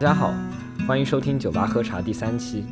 [0.00, 0.34] 大家好，
[0.88, 2.64] 欢迎收听酒吧喝茶第三期。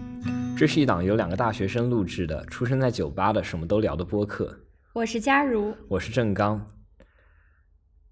[0.56, 4.58] 这是一档由两个大学生录制的、出生在酒吧的什么都聊的播客。
[4.94, 6.66] 我是佳如，我是郑刚。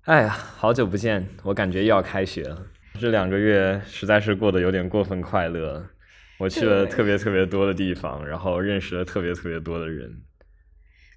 [0.03, 2.67] 哎呀，好久不见，我感觉又要开学了。
[3.01, 5.87] 这两个月实在是过得有点过分快乐。
[6.39, 10.15] 我去了特别特别多的地方，然后认识了特别特别多的人。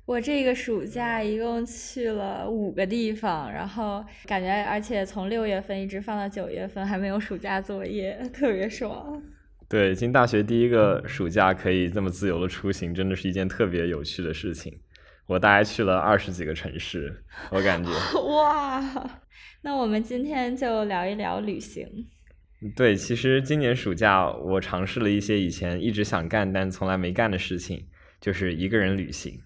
[0.09, 9.21] 我这个暑假一共去了五个地方，然后感觉而且从六月份一直放到九月份，还没有暑假作业， 特别爽。
[9.69, 14.79] 对，进大学第一个暑假可以这么自由的出行，真的是一件特别有趣的事情。
[15.27, 17.91] 我大概去了二十几个城市，我感觉。
[18.19, 18.81] 哇，
[19.61, 21.87] 那我们今天就聊一聊旅行。
[22.75, 27.85] 对，其实今年暑假我尝试了一些以前一直想干但从来没干的事情，
[28.19, 29.39] 就是一个人旅行。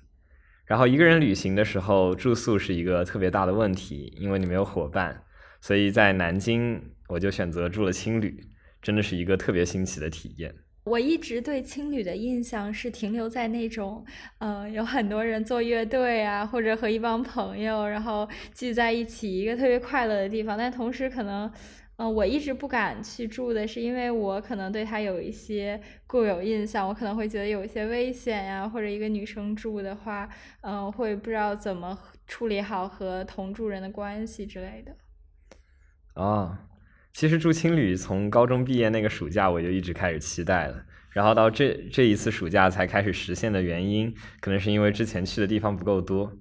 [0.66, 5.23] 然后一个人旅行的时候，住宿是一个特别大的问题，因为你没有伙伴。
[5.59, 8.39] 所以在南京，我就选择住了青旅，
[8.81, 10.53] 真的是一个特别新奇的体验。
[10.86, 14.05] 我一直对青旅的印象是停留在那种，
[14.39, 20.58] 呃，有很多人做乐队啊，或者和一帮朋友然后聚在一起，一个特别快乐的地方。
[20.58, 21.52] 但同时可能。
[22.03, 30.27] 嗯，我一直不敢去住的是，因为我可能对他有一些固有印象，我可能会觉得有一些危险呀，或者一个女生住的话，
[30.63, 34.97] 嗯，会不知道怎么处理好和同住人的关系之类的。
[36.21, 36.67] 啊，
[37.13, 46.33] 其实住青旅从高中毕业那个暑假我就一直开始期待了，然后到这这一次暑假才开始实现的原因，可能是因为之前去的地方不够多，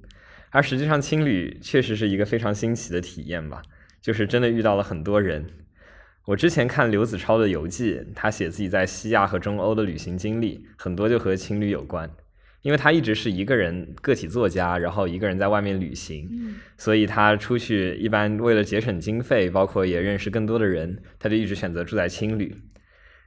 [0.50, 3.62] 而实际上青旅确实是一个非常新奇的体验吧。
[4.02, 5.46] 就是真的遇到了很多人。
[6.26, 12.10] 我之前看刘子超的游记，他写自己在西亚和中欧的旅行经历，很多就和情侣有关。
[12.62, 16.28] 因为他一直是一个人个体作家，然后一个人在外面旅行，
[16.78, 22.54] 所以他出去一般为了节省经费，包括也认识更多的人，他就一直选择住在青旅。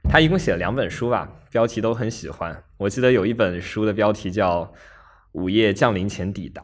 [0.08, 2.64] 他一共写了两本书吧，标题都很喜欢。
[2.78, 4.62] 我记得有一本书的标题叫
[5.32, 6.62] 《午夜降临前抵达》，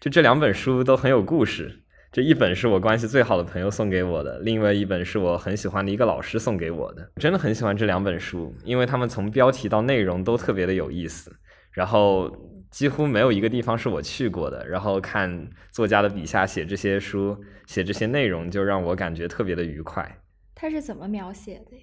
[0.00, 1.82] 就这两本书都很有故事。
[2.12, 7.08] 这一本是我关系最好的朋友送给我的，另外一本是我很喜欢的一个老师送给我的。
[7.16, 11.32] 真的很喜欢这两本书，因为他们从标题到内容都特别的有意思，
[11.70, 12.28] 然后
[12.68, 14.66] 几乎没有一个地方是我去过的。
[14.66, 20.18] 然后看作家的笔下写这些书，写这些内容，就让我感觉特别的愉快。
[20.56, 21.82] 他是怎么描写的呀？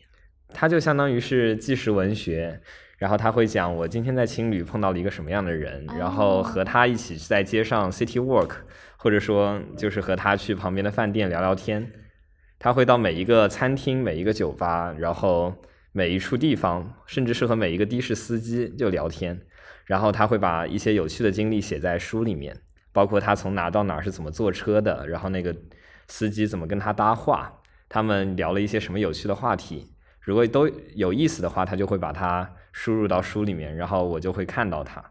[0.49, 2.59] 他就相当于是纪实文学，
[2.97, 8.51] 然后他会讲我今天在青旅碰到了一个什么样的人，然后和他一起在街上 city walk。
[8.97, 11.91] 或者说，就是和他去旁边的饭店聊聊天，
[12.59, 15.53] 他会到每一个餐厅、每一个酒吧，然后
[15.91, 19.39] 每一处地方，甚至是和每一个的士司机就聊天，
[19.85, 22.59] 然后他会把一些有趣的经历写在书里面，
[22.91, 25.55] 包括他从哪到哪是怎么坐车的，然后那个
[26.07, 35.03] 司机怎么跟他搭话，他们聊了一些什么有趣的话题，如果都有意思的话，他就会把它输入到书里面，然后我就会看到它。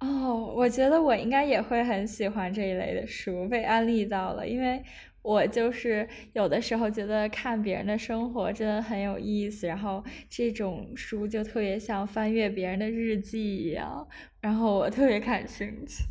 [0.00, 4.80] 哦，我觉得我应该也会很喜欢这一类的书，被安利到了，因为
[5.22, 14.06] 我就是有的时候觉得看别人的生活真的很有意思，然后这种书就特别像翻阅别人的日记一样，
[14.40, 16.04] 然后我特别感兴趣。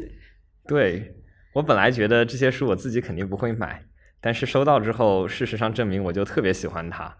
[0.68, 1.16] 对，
[1.54, 3.81] 我本来觉得这些书我自己肯定不会买，
[4.19, 7.18] 但是收到之后，事实上证明我就特别喜欢它，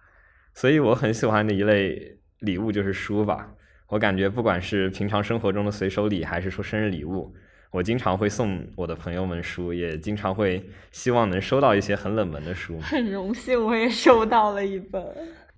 [0.54, 3.54] 所以我很喜欢的一类礼物就是书吧。
[3.88, 7.34] 我感觉，不管是平常生活中的随手礼，还是说生日礼物，
[7.72, 12.80] 我经常会送我的朋友们书，也经常会希望能收到一些很冷门的书。
[12.80, 15.04] 很荣幸，我也收到了一本。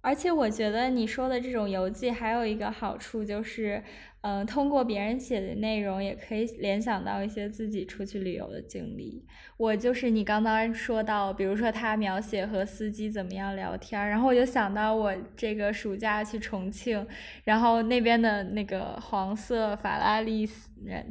[0.01, 3.84] 而且我觉得你说的这种邮寄还有一个好处就是。
[4.22, 9.25] 嗯，通过别人写的内容，也可以联想到一些自己出去旅游的经历。
[9.56, 17.05] 我就是你刚刚说到，比如说他描写和司机怎么样聊天，然后我就想到我这个暑假去重庆，
[17.46, 20.46] 然后那边的那个黄色法拉利，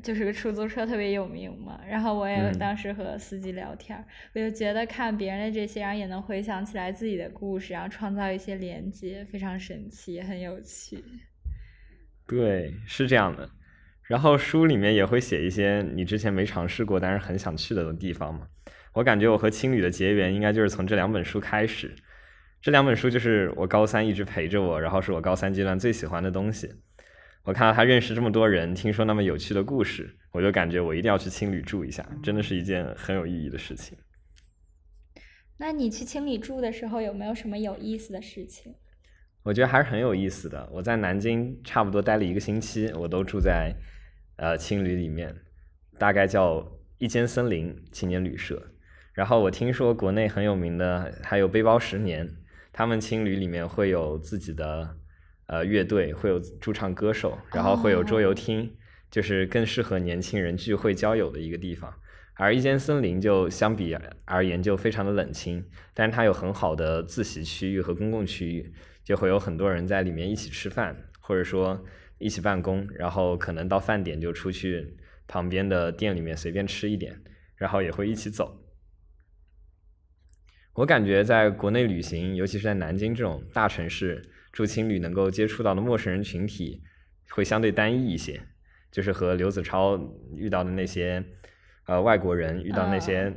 [0.02, 1.80] 就是个出租车特别有名嘛。
[1.88, 4.02] 然后我也当时和司机聊天，
[4.34, 11.02] 我就觉得看别人的这些，然后也能回想起来自己的故事，然后创造一些连接，非常神奇，也很有趣。
[12.28, 13.50] 对，是这样的。
[14.02, 18.46] 然后书里面也会写一些你之前没尝试过，但是很想去的地方嘛。
[18.92, 21.94] 我感觉我和青旅的结缘应该就是从这两本书开始。
[22.60, 26.68] 这两本书就是我高三一直陪着我，然后是我高三阶段最喜欢的东西。
[27.44, 33.96] 我看到他认识这么多人，听说那么有趣的故事，我就感觉我一定要去青旅住一下，真的是一件很有意义的事情。
[35.58, 38.74] 那你去青旅住的时候有没有什么有意思的事情？
[39.42, 40.68] 我觉得还是很有意思的。
[40.72, 43.74] 我在南京差不多待了一个星期，我都住在
[44.36, 45.34] 呃青旅里面，
[45.98, 46.66] 大概叫
[46.98, 48.62] 一间森林青年旅社。
[49.14, 52.28] 然后我听说国内很有名的还有背包十年，
[52.72, 54.96] 他们青旅里面会有自己的
[55.46, 58.76] 呃乐队，会有驻唱歌手，然后会有桌游厅，
[59.10, 61.92] 就是更适合年轻人聚会交友的一个地方。
[62.34, 68.72] 而一间森林就相比而言就非常的冷清，但是它有很好的自习区域和公共区域，
[69.08, 71.82] 就会有很多人在里面一起吃饭，或者说
[72.18, 77.18] 一起办公，然后可能到饭点就出去旁边的店里面随便吃一点，
[77.56, 78.62] 然后也会一起走。
[80.74, 86.82] 我感觉在国内旅行，尤其是在南京这种大城市住青旅，能够接触到的陌生人群体
[87.30, 88.42] 会相对单一一些，
[88.90, 89.98] 就是和刘子超
[90.36, 91.24] 遇到的那些。
[91.86, 93.32] 呃，外国人遇到那些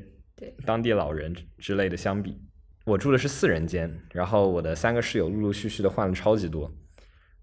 [0.66, 2.38] 当地老人之类的相比，
[2.86, 6.76] 我住的是四人间，然后我的三个室友陆陆续续的换了超级多。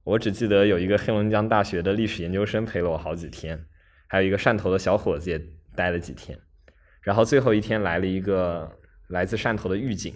[0.05, 3.67] 我只记得有一个黑龙江大学的历史研究生陪了我好几天，
[4.07, 5.41] 还有一个汕头的小伙子也
[5.77, 6.39] 待了几天，
[7.03, 10.15] 然后最后一天来了一个来自汕头的狱警，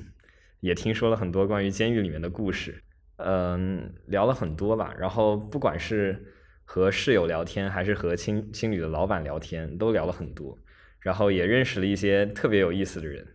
[0.61, 2.83] 也听说了很多关于监狱里面的故事，
[3.17, 4.93] 嗯，聊了很多吧。
[4.99, 6.35] 然后不管是
[6.65, 10.59] 和室友聊天，还是和青青旅的老板聊天，都聊了很多。
[11.01, 13.27] 然后也认识了一些特别有意思的人，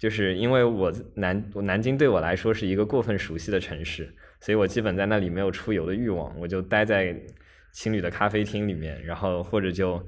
[0.00, 7.14] 就是因为我南南京对我来说是一个过分熟悉的城市，所以我基本在那里没有出游的欲望，我就待在
[7.72, 10.02] 青旅的咖啡厅里面，然后或者就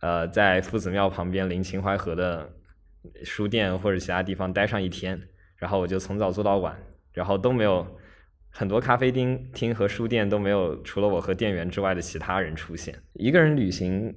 [0.00, 2.50] 呃在夫子庙旁边临秦淮河的
[3.22, 5.20] 书店或者其他地方待上一天，
[5.58, 6.74] 然后我就从早做到晚，
[7.12, 7.86] 然后都没有
[8.48, 14.14] 很多咖啡厅厅和书店都没有除了我和店员之外的其他人出现，一个人旅行。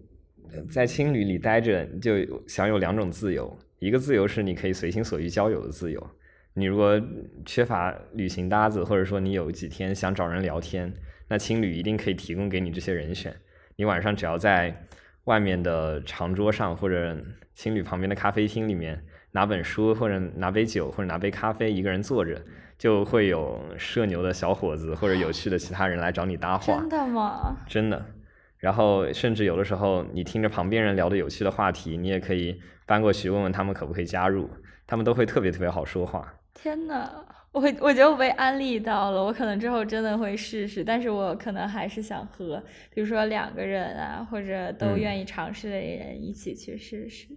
[0.71, 2.13] 在青旅里待着，就
[2.47, 3.59] 享有两种自由。
[3.79, 6.09] 一个自由是你可以随心所欲交友的自由。
[6.53, 7.00] 你如果
[7.45, 10.91] 缺乏旅行搭子，或者说你有几天想找人聊天，
[11.27, 13.35] 那青旅一定可以提供给你这些人选。
[13.75, 14.88] 你晚上只要在
[15.25, 17.15] 外面的长桌上，或者
[17.53, 19.03] 青旅旁边的咖啡厅里面
[19.33, 22.41] 拿本书，或者拿杯酒，或者拿杯咖啡，一个人坐着，
[22.75, 26.79] 就会有社牛的小伙子或者有趣的其他人来找你搭话。
[26.79, 27.56] 真的吗？
[27.68, 28.03] 真的。
[28.57, 34.50] 然后，甚至有的时候，你听着旁边人聊的有趣的话题，你也可以搬过去问问他们可不可以加入，
[34.88, 36.34] 他们都会特别特别好说话。
[36.56, 47.28] 天呐，我我觉得我被安利到了，我可能之后真的会试试，但是我可能还是想和，比如说两个人啊，或者都愿意尝试的人一起去试试。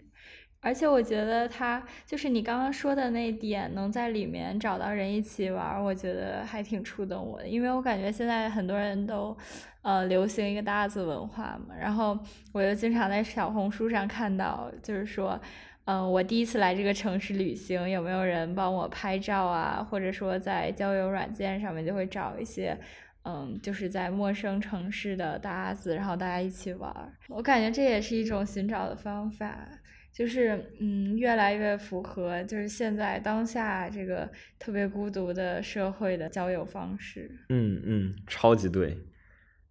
[0.62, 7.48] 而且我觉得他就是你刚刚说的那点，能在里面找到人一起玩，我觉得还挺触动我的。
[7.48, 9.34] 因为我感觉现在很多人都，
[9.80, 11.74] 呃，流行一个搭子文化嘛。
[11.80, 12.18] 然后
[12.52, 15.40] 我就经常在小红书上看到，就是说，
[15.86, 19.82] 嗯，我第一次来这个城市旅行，有没有人帮我拍照啊？
[19.82, 22.78] 或者说在交友软件上面就会找一些，
[23.24, 26.94] 嗯，就是在陌生城市的搭子，然后大家一起玩。
[27.28, 29.66] 我感觉这也是一种寻找的方法。
[30.12, 34.28] 就是嗯，越来越符合就是现在当下这个
[34.58, 37.30] 特别孤独的社会的交友方式。
[37.48, 38.98] 嗯嗯，超级对。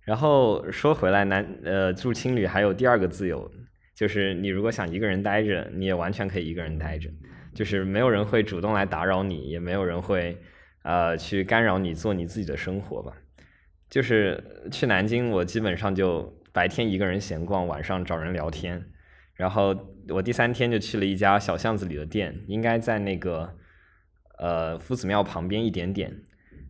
[0.01, 3.51] 然后说回来，男呃住青旅还有第二个自由，
[3.94, 7.09] 就是你如果想一个人待着，你也完全可以一个人待着，
[7.53, 10.35] 就是没有人会主动来打扰你，也没有人会
[10.83, 13.14] 呃去干扰你做你自己的生活吧。
[13.87, 18.83] 就是去南京，我基本上就白天一个人闲逛，晚上找人聊天。
[19.40, 19.74] 然后
[20.10, 23.50] 我第三天就去了一家小巷子里的店，应该在那个
[24.38, 26.14] 呃夫子庙旁边一点点，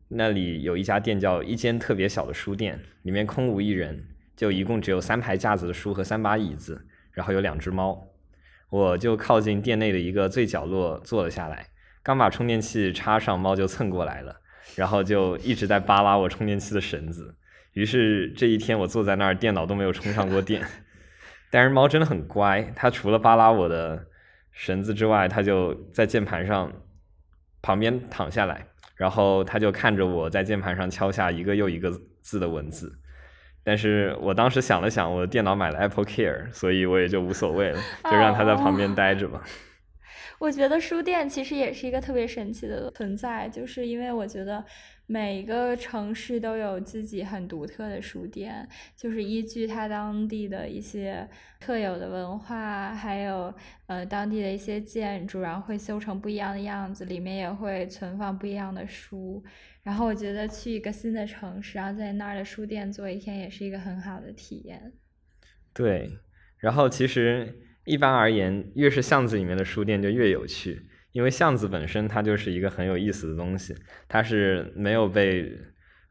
[0.08, 8.08] 那里有一家店叫一间特别小的书店，里面空无一人，就一共只有三排架子的书和三把椅子，然后有两只猫，
[8.70, 11.70] 我就靠近店内的一个最角落坐了下来，
[12.04, 14.42] 刚把充电器插上，猫就蹭过来了，
[14.76, 17.36] 然后就一直在扒拉我充电器的绳子，
[17.74, 20.64] 于是这一天我坐在那儿，电脑都没有充上过电。
[21.52, 24.06] 但是猫真的很乖，它除了扒拉我的
[24.52, 26.72] 绳子之外，它就在键盘上
[27.62, 31.92] 旁边躺下来，然后它就看着我在键盘上敲下一个又一个
[32.22, 33.00] 字的文字。
[33.64, 39.44] 但是我当时想了想，我的电脑买了 Apple Care，所以我也就无所谓了， 就让它在旁边待着吧。
[40.40, 44.64] 我觉得书店其实也是一个特别神奇的存在，就是因为我觉得。
[45.12, 51.28] 每个城市都有自己很独特的书店，就是依据它当地的一些
[51.60, 53.52] 特有的文化，还有
[53.88, 59.44] 呃当地的一些建筑，然后会修成不一样的样子，里面也会存放不一样的书。
[59.82, 64.94] 然后我觉得去一个新的城市，然后在那儿的书店坐一天，也是一个很好的体验。
[65.74, 66.20] 对，
[66.60, 70.84] 然后其实一般而言，越是巷子里面的书店就越有趣。
[71.12, 73.76] 因为巷子本身它就是一个很有意思的东西，
[74.08, 75.52] 它是没有被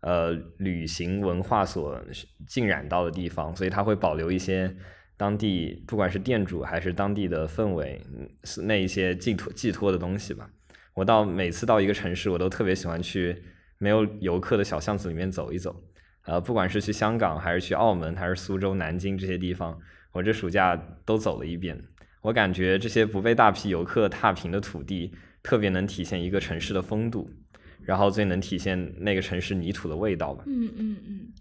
[0.00, 2.00] 呃旅行文化所
[2.46, 4.74] 浸染到的地方，所以它会保留一些
[5.16, 8.00] 当地不管是店主还是当地的氛围，
[8.44, 10.50] 是那一些寄托寄托的东西吧。
[10.94, 13.42] 我到每次到一个城市，我都特别喜欢去
[13.78, 15.84] 没有游客的小巷子里面走一走。
[16.24, 19.80] 呃，不管是去香港，还是去澳门，还是苏州、南京这些地方，
[20.12, 21.82] 我这暑假都走了一遍。
[22.22, 27.30] 我感觉这些不被大批游客踏平的土地，特别能体现一个城市的风度，
[27.82, 30.44] 然后最能体现那个城市泥土的味道吧。
[30.46, 31.32] 嗯嗯嗯。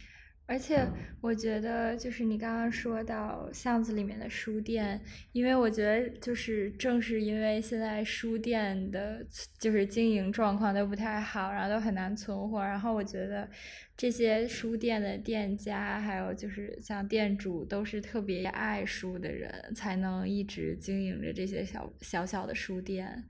[0.49, 0.87] 而且
[1.19, 4.99] 我觉得，就是你刚刚说到巷子里面的书店，
[5.33, 9.27] 因为我觉得就是正是因为现在书店的，
[9.59, 12.61] 就是经营状况都不太好，然后都很难存活。
[12.61, 13.45] 然后我觉得
[13.97, 23.25] 这些书店的店家，还有就是像店主，都是特别爱书的人，才能一直经营着这些小小小的书店。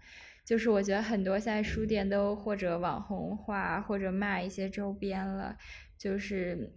[0.45, 5.57] 就是我觉得很多现在书店都或者网红化，或者卖一些周边了，
[5.97, 6.71] 就是。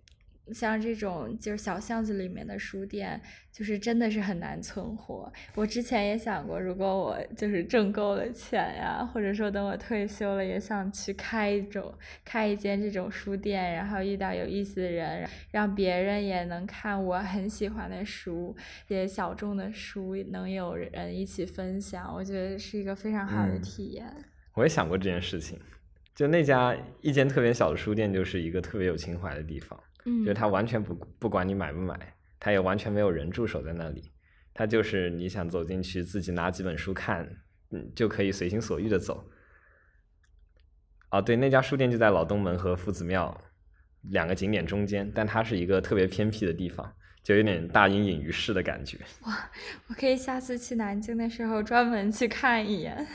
[0.52, 3.20] 像这种就是小巷子里面的书店，
[3.52, 5.32] 就是真的是很难存活。
[5.54, 11.94] 我之前也想过，如果我就是挣够了钱呀，或者说等我退休了，也想去开一种
[12.24, 18.56] 开一间这种书店，然后遇到有意思的人，让别人也能看我很喜欢的书，
[18.88, 24.04] 也小众的书能有人一起分享，我觉得是一个非常好的体验。
[24.54, 25.56] 我也想过这件事情，
[26.12, 29.78] 就那家一间特别小的书店，就是一个特别有情怀的地方。
[30.04, 34.12] 就是他完全不不管你买不买，他也完全没有人驻守在那里，
[34.54, 37.28] 他就是你想走进去自己拿几本书看，
[37.70, 39.30] 嗯，就可以随心所欲的走。
[41.10, 43.36] 哦，对，那家书店就在老东门和夫子庙
[44.02, 46.94] 两个景点中间，但它是一个特别偏僻的地方。
[47.22, 48.98] 就有点大隐隐于市的感觉。
[49.22, 49.50] 哇，
[49.88, 53.06] 我可以下次去南京的时候专门去看一眼。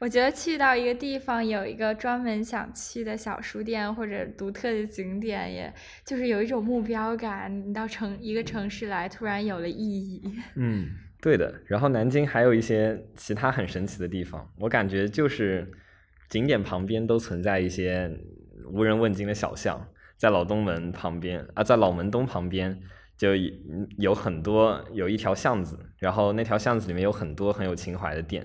[0.00, 5.72] 我觉得去到一个地方有一个专门想去的小书店或者独特的景点，也
[6.04, 7.66] 就是有一种目标感。
[7.66, 10.22] 你到城一个城市来，突然有了意义。
[10.56, 10.88] 嗯，
[11.20, 11.54] 对的。
[11.66, 15.70] 然后南京还有一些其他很神奇的地方，我感觉就是
[16.28, 18.10] 景点旁边都存在一些
[18.72, 22.80] 无人问津的小巷，在老东门旁边啊，在老门东旁边。
[23.22, 23.36] 就
[23.98, 28.44] 有很多有一条巷子，然后那条巷子里面有很多很有情怀的店，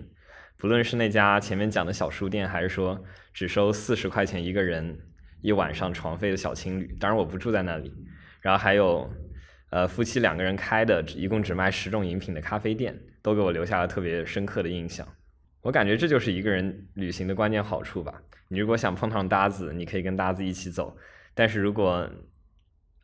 [0.55, 3.03] 不论是那家前面讲的小书店，还是说
[3.33, 4.99] 只收四十块钱一个人
[5.41, 7.91] 一晚上床费的小青旅，当然我不住在那里。
[8.39, 9.11] 然后还有
[9.71, 15.07] 呃夫妻两个人开的，一共只卖十种饮品的咖啡店，都给我留下了特别深刻的印象。
[15.61, 18.21] 我感觉这就是一个人旅行的关键好处吧。
[18.47, 20.95] 你如果想碰上搭子，你可以跟搭子一起走，
[21.33, 22.07] 但是如果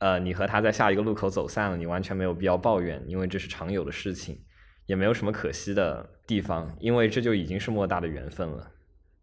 [0.03, 4.37] 呃，你和他在下一个路口走散了，你完全没有必要抱怨，因为这是常有的事情，
[4.85, 8.69] 也没有什么可惜的地方，因为这就已经是莫大的缘分了。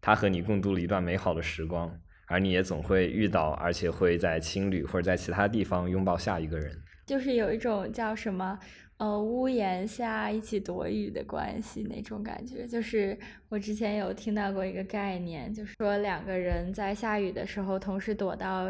[0.01, 1.95] 他和你共度了一段美好的时光，
[2.25, 6.75] 而你也总会遇到，而且会在青旅或者在其他地方拥抱下一个人。
[7.05, 8.57] 就是有一种叫什么？
[9.01, 13.17] 呃，屋檐下一起躲雨的关系那种感觉，就是
[13.49, 18.67] 我之前有听到过一个概念，就是说两个人在下雨的时候同时躲到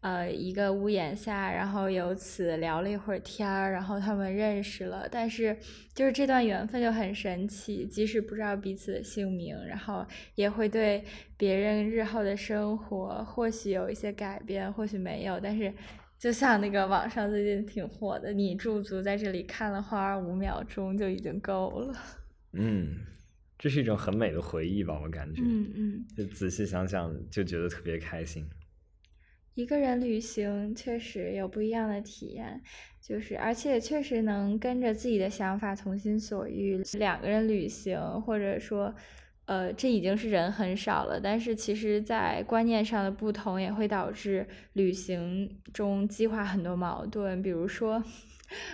[0.00, 5.06] 呃一个屋檐下，然后由此聊了一会儿天儿，然后他们认识了。
[5.12, 5.54] 但是
[5.92, 10.06] 就是这段缘分就很神奇，即使不知道彼此的姓名，然后
[10.36, 11.04] 也会对
[11.36, 15.70] 别人日后的生活或许有一些改变，或许没有，但是。
[16.18, 21.94] 就像那个网上最近挺火的，你驻足在这里看了花儿五秒钟就已经够了。
[22.52, 22.96] 嗯，
[23.58, 25.42] 这是一种很美的回忆吧，我感觉。
[25.44, 26.06] 嗯嗯。
[26.16, 28.48] 就仔细想想，就觉得特别开心。
[29.54, 32.62] 一个人旅行确实有不一样的体验，
[33.00, 36.82] 就是而且确实能跟着自己的想法从心所欲。
[36.98, 38.94] 两个人旅行，或者说。
[39.46, 47.40] 呃，这已经是人很少了，但是其实，在观念上的不同也会导致旅行中激化很多矛盾。
[47.40, 48.02] 比如说，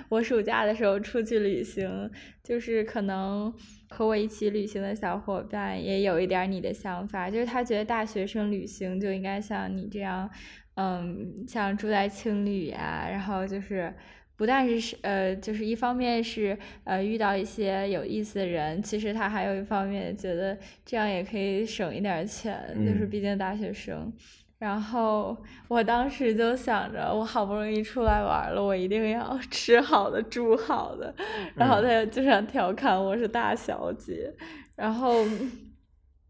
[0.08, 2.10] 我暑假的时候出去旅行，
[2.42, 3.52] 就是可能
[3.90, 10.30] 和我一起旅行的小伙伴也有一点你的想法，就是他觉得大学生旅行就应该像你这样，
[10.76, 13.94] 嗯，像住在青旅呀，然后就是。
[14.36, 24.12] 不但是是呃，就是一方面是呃遇到一些有意思的人，其实他还有一方面觉得这样也可以省一点钱，就是毕竟大学生。
[24.58, 25.36] 然后
[25.68, 31.14] 我当时就想着，我好不容易出来玩了，我一定要 吃好的、住好的。
[31.54, 34.32] 然后他就想调侃我是大小姐。
[34.76, 35.24] 然后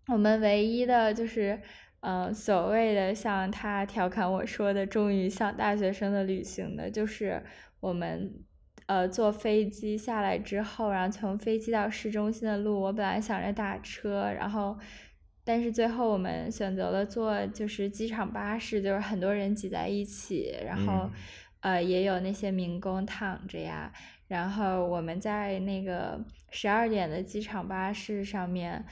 [0.09, 1.61] 我们唯一的就是，
[2.01, 7.43] 嗯，所谓的像他调侃我说的，终于像大学生的旅行的，就是。
[7.83, 8.33] 我们
[8.87, 14.79] 呃坐飞机下来之后，然后从飞机到市中心的路，我本来想着打车，然后
[15.43, 21.11] 但是最后我们选择了坐就是机场巴士，就是很多人挤在一起，然后
[21.61, 23.93] 呃也有那些民工躺着呀，
[24.29, 28.85] 然后我们在那个十二点的机场巴士上面，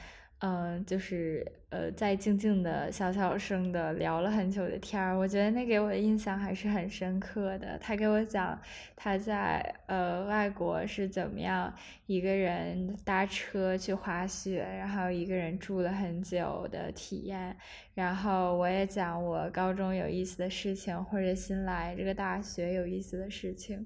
[0.43, 7.77] 嗯，就是呃，在静静的、小小声的聊了很久的天儿，我觉得那给我的印象还是很深刻的。
[7.79, 8.59] 他给我讲
[8.95, 11.71] 他在呃外国是怎么样
[12.07, 17.55] 一个人搭车去滑雪，然后一个人住了很久的体验。
[17.93, 23.85] 然后我也讲我高中有意思的事情，或者新来这个大学有意思的事情。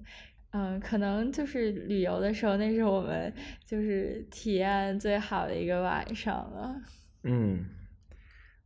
[0.57, 3.33] 嗯，可能就是旅游的时候，那是我们
[3.65, 6.73] 就是体验最好的一个晚上了。
[7.23, 7.65] 嗯，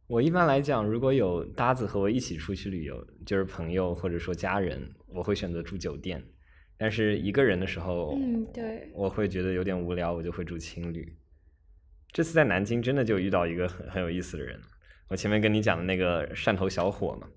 [0.06, 6.24] 我一般来讲，如果有搭子和我一起出去旅游，就是朋友或者说家人，我会选择住酒店。
[6.78, 11.18] 但是一个人的时候，嗯，对，我会觉得有点无聊，我就会住青旅。
[12.12, 14.62] 这次在南京真的就遇到一个很很有意思的人。
[15.08, 17.28] 我前面跟你讲的那个汕头小伙嘛，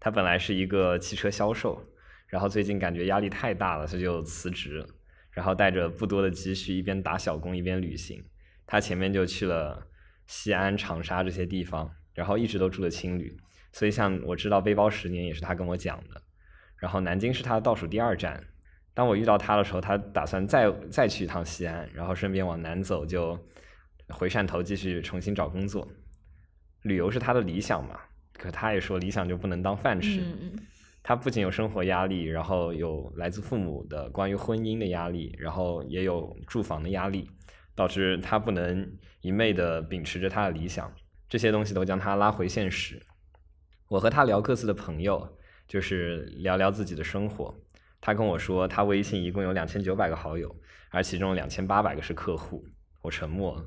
[0.00, 1.80] 他本来是一个汽车销售。
[2.32, 4.82] 然后最近感觉压力太大了，他就辞职，
[5.32, 8.24] 然后带着不多的积蓄，一边打小工一边旅行。
[8.66, 9.86] 他前面就去了
[10.26, 13.36] 西安、长沙这些地方，然后一直都住的青旅。
[13.70, 16.22] 所以像我知道背包十年也是他跟我讲的。
[16.78, 18.42] 然后南京是他的倒数第二站。
[18.94, 23.38] 当我遇到他的时候，他打算再再去一趟西安，然后顺便往南走，就
[24.08, 25.86] 回汕头继续重新找工作。
[26.84, 28.00] 旅游是他的理想嘛？
[28.32, 30.22] 可他也说理想就不能当饭吃。
[31.04, 37.28] 他不仅有生活压力，然后有来自父母的关于婚姻的压力，然后也有住房的压力，
[37.74, 38.88] 导致他不能
[39.20, 40.92] 一昧的秉持着他的理想，
[41.28, 43.04] 这些东西都将他拉回现实。
[43.88, 47.52] 我和他聊各自的朋友，就是聊聊自己的生活。
[48.00, 50.54] 他跟我说，他微信一共有两千九百个好友，
[50.90, 52.64] 而其中两千八百个是客户。
[53.02, 53.66] 我沉默了。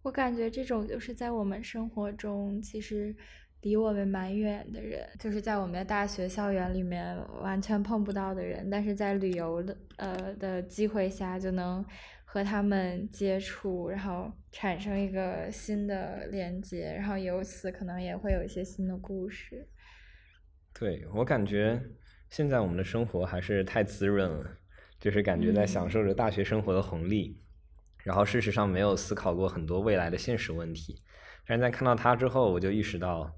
[0.00, 3.14] 我感觉这种就是在我们生活中，其实。
[3.62, 11.84] 离我们蛮远的人，就是在我们的大学校园里面完全碰不到的人，但是在旅游的呃的机会下就能
[12.24, 19.66] 和他们接触，然后产生一个新的连接，然后由此可能也会有一些新的故事。
[20.72, 21.82] 对我感觉
[22.30, 24.58] 现在我们的生活还是太滋润了，
[25.00, 27.36] 就是感觉在享受着大学生活的红利，
[28.04, 31.02] 然后事实上没有思考过很多未来的现实问题，
[31.44, 33.34] 但是在看到他之后，我就意识到。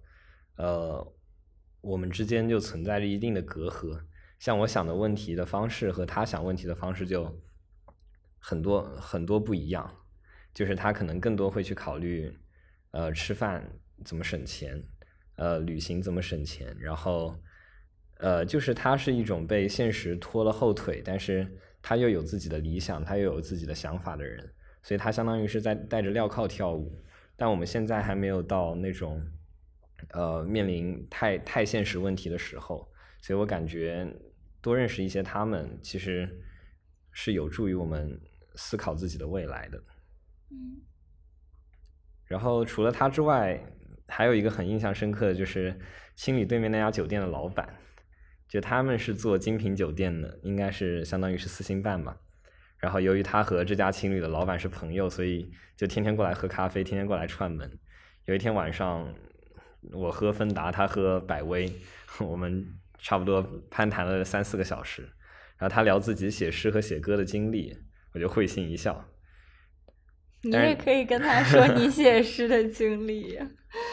[0.60, 1.14] 呃，
[1.80, 3.98] 我们之间就存在着一定的隔阂，
[4.38, 7.40] 像我想的问题的方式和他想问题的方式就
[8.38, 9.90] 很多很多不一样，
[10.52, 12.38] 就是他可能更多会去考虑，
[12.90, 13.72] 呃，吃饭
[14.04, 14.84] 怎么省钱，
[15.36, 17.34] 呃，旅行怎么省钱，然后，
[18.18, 27.02] 呃，就是他是一种被现实拖了后腿，但是他又有自己的理想，他又有自己的想法的人，所以他相当于是在带着镣铐跳舞，
[27.34, 29.26] 但我们现在还没有到那种。
[30.12, 34.06] 呃，面临太太现实问题的时候，所以我感觉
[34.60, 36.28] 多认识一些他们，其实
[37.12, 38.20] 是有助于我们
[38.54, 39.78] 思考自己的未来的。
[40.50, 40.82] 嗯。
[42.26, 43.62] 然后除了他之外，
[44.08, 45.78] 还有一个很印象深刻的就是
[46.16, 47.76] 青旅对面那家酒店的老板，
[48.48, 52.16] 就他们是做精品酒店的，应该是相当于是四星半吧。
[52.78, 57.78] 然后由于他和这家青旅的老板是朋友，所以就天天过来喝咖啡，天天过来串门。
[58.24, 59.14] 有一天晚上。
[59.92, 61.72] 我喝芬达，他喝百威，
[62.20, 62.66] 我们
[62.98, 65.02] 差不多攀谈了三四个小时，
[65.56, 67.76] 然后他聊自己写诗和写歌的经历，
[68.12, 69.04] 我就会心一笑。
[70.42, 73.38] 你也可以跟他说你写诗的经历。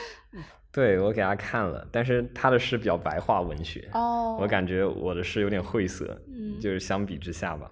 [0.72, 6.22] 对，我给他看了，但是他的诗比较白话文学，哦，我感觉我的诗有点晦涩，
[6.62, 7.72] 就是相比之下吧，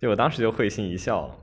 [0.00, 1.42] 就我当时就会心一笑。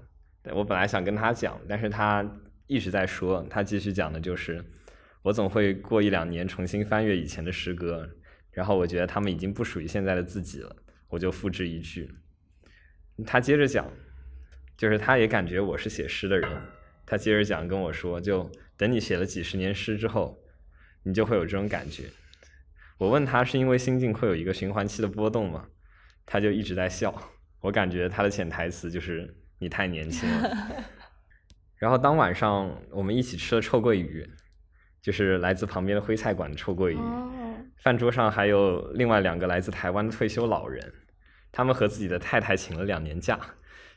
[0.53, 2.25] 我本来想跟他讲，但是他
[2.67, 4.63] 一直在说，他继续讲的就是。
[5.23, 8.07] 我总会过一两年重新翻阅以前的诗歌，
[8.51, 10.75] 然后我觉得他们已经不属于现在的自己了，
[11.07, 12.13] 我就复制一句。
[13.25, 13.89] 他接着讲，
[14.75, 16.49] 就是他也感觉我是写诗的人，
[17.05, 20.37] 他接着讲跟我说，就等你写了几十年诗之后，
[21.03, 22.09] 你就会有这种感觉。
[22.97, 25.67] 我问他是因为心境会有一个循环期的波动吗？
[26.25, 27.31] 他就一直在笑。
[27.61, 30.83] 我感觉他的潜台词就是你太年轻了。
[31.79, 34.29] 然后当晚上我们一起吃了臭鳜鱼。
[35.03, 36.97] 就是来自旁边的徽菜馆的臭鳜鱼，
[37.75, 40.93] 饭桌上还有另外两个来自台湾的退休老人，
[41.51, 43.37] 他们和自己的太太请了两年假，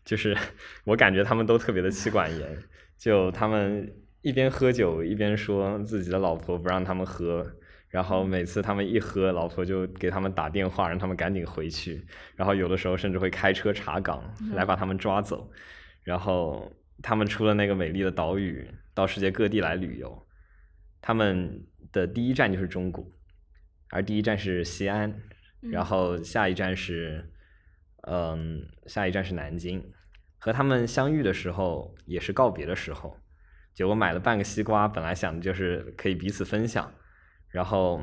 [0.05, 0.37] 就是
[0.83, 2.59] 我感觉他们都特别的妻管严，
[2.99, 3.89] 就他们
[4.23, 7.47] 一边喝酒一边说自己的老婆不让他们喝，
[7.89, 15.49] 然后每次他们一喝，老婆就给他们打电话让他们赶紧回去，然后有的时候甚至会开车查岗来把他们抓走，
[16.03, 20.26] 然后他们出了那个美丽的岛屿，到世界各地来旅游。
[21.07, 23.15] 他们的第一站就是中谷，
[23.91, 25.23] 而第一站是西安，
[25.61, 27.31] 然后下一站是，
[28.09, 29.93] 嗯，下一站是南京。
[30.37, 33.17] 和他们相遇的时候，也是告别的时候，
[33.73, 36.93] 就我买了半个西瓜，本来想的就是可以彼此分享，
[37.51, 38.03] 然后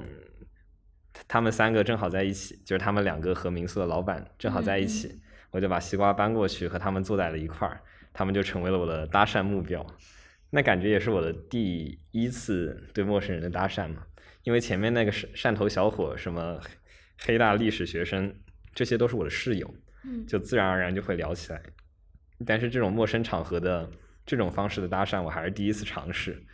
[1.28, 7.82] 他们三个正好在一起，就是他们两个和民宿的老板正好在一起，我就把西瓜搬过去和他们坐在了一块儿，
[8.13, 9.86] 他们就成为了我的搭讪目标。
[10.56, 14.06] 那感觉也是我的第一次对陌生人的搭讪嘛，
[14.44, 16.62] 因为前面那个汕汕头小伙，什么
[17.26, 18.32] 黑大历史学生，
[18.72, 19.74] 这些都是我的室友，
[20.28, 21.60] 就自然而然就会聊起来。
[22.46, 23.89] 但是这种陌生场合的
[24.28, 26.46] 这种方式的搭讪，我还是第一次尝试。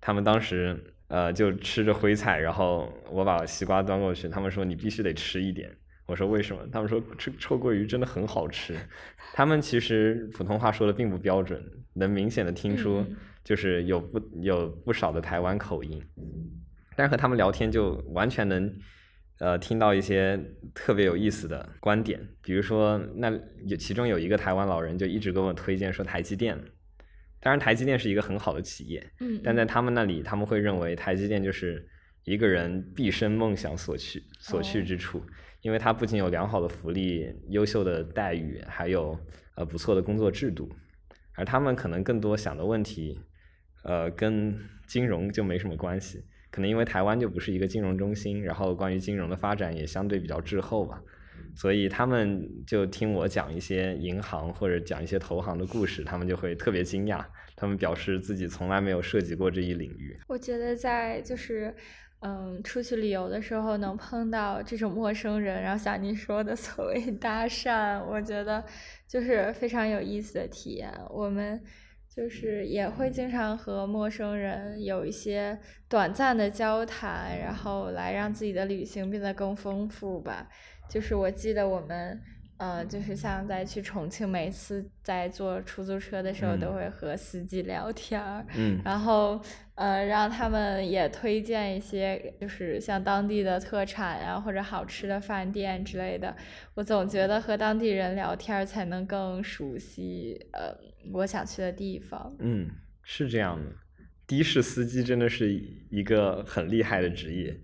[0.00, 5.76] 他们当时呃就吃着徽菜，然后我把西瓜端过去，他们说你必须得吃一点。
[6.06, 6.66] 我说为什么？
[6.72, 8.76] 他们说臭臭鳜鱼真的很好吃。
[9.32, 11.62] 他们其实普通话说的并不标准。
[11.98, 13.02] 能明显的听出，
[13.42, 15.98] 就是有不有不少的台湾口音，
[16.94, 18.70] 但是和他们聊天就完全能，
[19.38, 20.38] 呃，听到一些
[20.74, 22.20] 特别有意思的观点。
[22.42, 23.32] 比如说，那
[23.64, 26.54] 有其中有一个台湾老人就一直给我推荐说台积电，
[27.40, 31.88] 当然台积电是一个很好的企业，嗯，但在他们那里，他们会认为台积电就是
[32.24, 35.22] 一个人毕生梦想所去所去之处，
[35.66, 39.18] 因为它不仅有良好的福利、优秀的待遇，还有
[39.56, 40.70] 呃不错的工作制度。
[41.34, 43.20] 而他们可能更多想的问题，
[43.82, 46.22] 呃，跟金融就没什么关系。
[46.52, 51.02] 可能因为台湾就不是一个金融中心，然后关于金融的发展也相对比较滞后吧，
[51.56, 57.24] 所以他们就听我讲一些银行或者讲一些投行的故事，他们就会特别惊讶，
[57.56, 60.16] 他们表示自己从来没有涉及过这一领域。
[60.28, 61.74] 我觉得在就是。
[62.26, 68.64] 嗯，出去旅游的时候能碰到这种陌生人，然后像您说的所谓 搭讪，我觉得
[69.06, 70.92] 就是非常有意思的体验。
[71.08, 71.62] 我们
[72.08, 75.56] 就是也会经常和陌生人有一些
[75.88, 80.48] 短暂的交谈，然后来让自己的旅行变得更丰富吧。
[80.90, 82.20] 就是我记得我们。
[82.58, 88.46] 嗯，就是像在去重庆，每次在坐出租车的时候，都会和司机聊天儿，
[88.84, 89.40] 然后
[89.74, 96.34] 呃，让他们也推荐一些，就是像当地的特产呀，或者好吃的饭店之类的。
[96.74, 100.74] 我总觉得和当地人聊天才能更熟悉呃
[101.12, 102.34] 我想去的地方。
[102.38, 102.68] 嗯，
[103.02, 103.70] 是这样的。
[104.26, 105.48] 的士司机真的是
[105.88, 107.56] 一个很厉害的职业，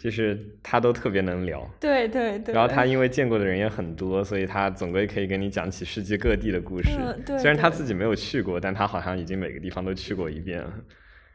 [0.00, 1.68] 就是他都特别能聊。
[1.78, 2.54] 对对对。
[2.54, 6.90] 然后他因为见过的人也很多，所以他总归可以跟你讲起世界各地的故事。
[7.26, 7.38] 对。
[7.38, 10.72] 虽然他自己没有去过，但他好像已经每个地方都去过一遍了。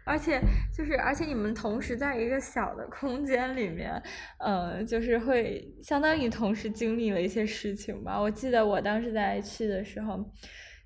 [0.04, 0.42] 而且
[0.76, 4.02] 就是，而且你们同时在一个小的空间里面，
[4.40, 8.20] 呃，就是会相当于同时经历了一些事情吧。
[8.20, 10.26] 我记得我当时在去的时候。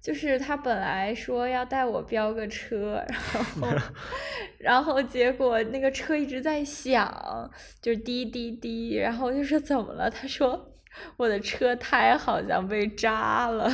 [0.05, 3.67] 就是他本来说要带我飙个车，然后，
[4.59, 10.07] 然后结果那个车一直在响，就是滴滴滴，然后就说怎么了？
[10.07, 10.71] 他说
[11.17, 13.67] 我的车胎好像被扎了，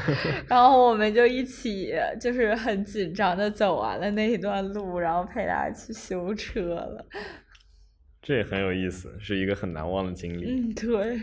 [0.46, 7.06] 然后我们就一起就是很紧张的走完了那一段路，然后陪他去修车了。
[8.20, 10.50] 这也很有意思，是一个很难忘的经历。
[10.50, 11.18] 嗯，对。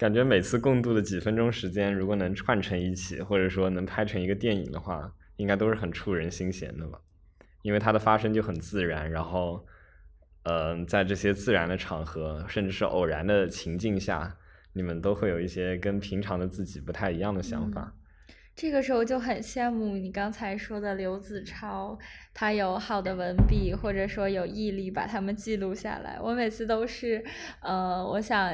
[0.00, 6.98] 感觉每次共度的几分钟时间，如果能串成一起，或者说能拍成一个电影的话，应该都是很触人心弦的吧？
[7.60, 9.66] 因为它的发生就很自然，然后，
[10.44, 14.38] 嗯，在这些自然的场合，甚至是偶然的情境下，
[14.72, 17.94] 你们都会有一些跟平常的自己不太一样的想法。
[18.60, 21.98] 这个时候就很羡慕你刚才说的刘子超，
[22.34, 26.18] 他有好的文笔，或者说有毅力把他们记录下来。
[26.20, 27.24] 我每次都是，
[27.62, 28.52] 呃，我想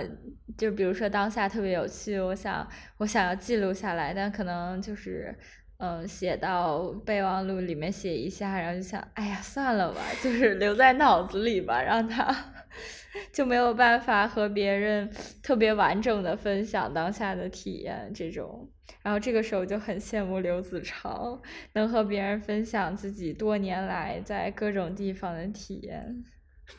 [0.57, 2.65] 就比如说当下特别有趣，我想
[2.99, 5.37] 我想要记录下来，但可能就是，
[5.79, 12.33] 嗯，写到备忘录里面写一下，然后就想，哎呀，算了吧，就是留在脑子里吧，让他。
[13.33, 15.11] 就没有办法和别人
[15.43, 18.69] 特别完整的分享当下的体验，这种，
[19.03, 21.41] 然后这个时候就很羡慕刘子超，
[21.73, 26.25] 能和别人分享自己多年来在各种地方的体验。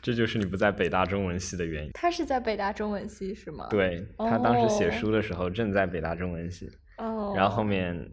[0.02, 1.90] 这就是你不在北大中文系的原因。
[1.94, 3.66] 他是在北大中文系是吗？
[3.70, 8.10] 对，他当时写书的时候正在北大中文系，哦，然后后面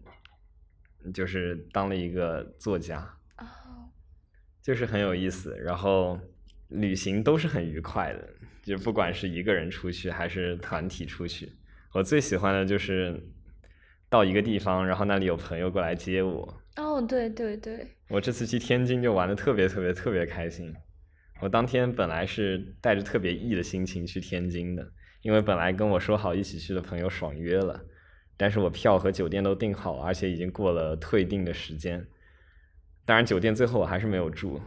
[1.14, 3.00] 就是当了一个作家，
[3.38, 3.46] 哦，
[4.62, 6.20] 就是很有意思，然后。
[6.70, 8.28] 旅行都是很愉快的，
[8.64, 11.54] 就不管是一个人出去还是团体出去，
[11.94, 13.22] 我最喜欢的就是
[14.16, 16.62] 到一个地方，然后那里有朋友过来接我。
[16.78, 17.86] 哦，对对对。
[18.08, 20.74] 我这次去天津就玩的特别特别特别开心。
[21.42, 24.90] 我当天本来是带着特别 E 的心情去天津的，
[25.22, 27.84] 因为本来跟我说好一起去的朋友爽约了，
[28.38, 32.08] 但是我票和酒店都订好，而且已经过了退订的时间。
[33.04, 34.62] 当然，酒店最后我还是没有住。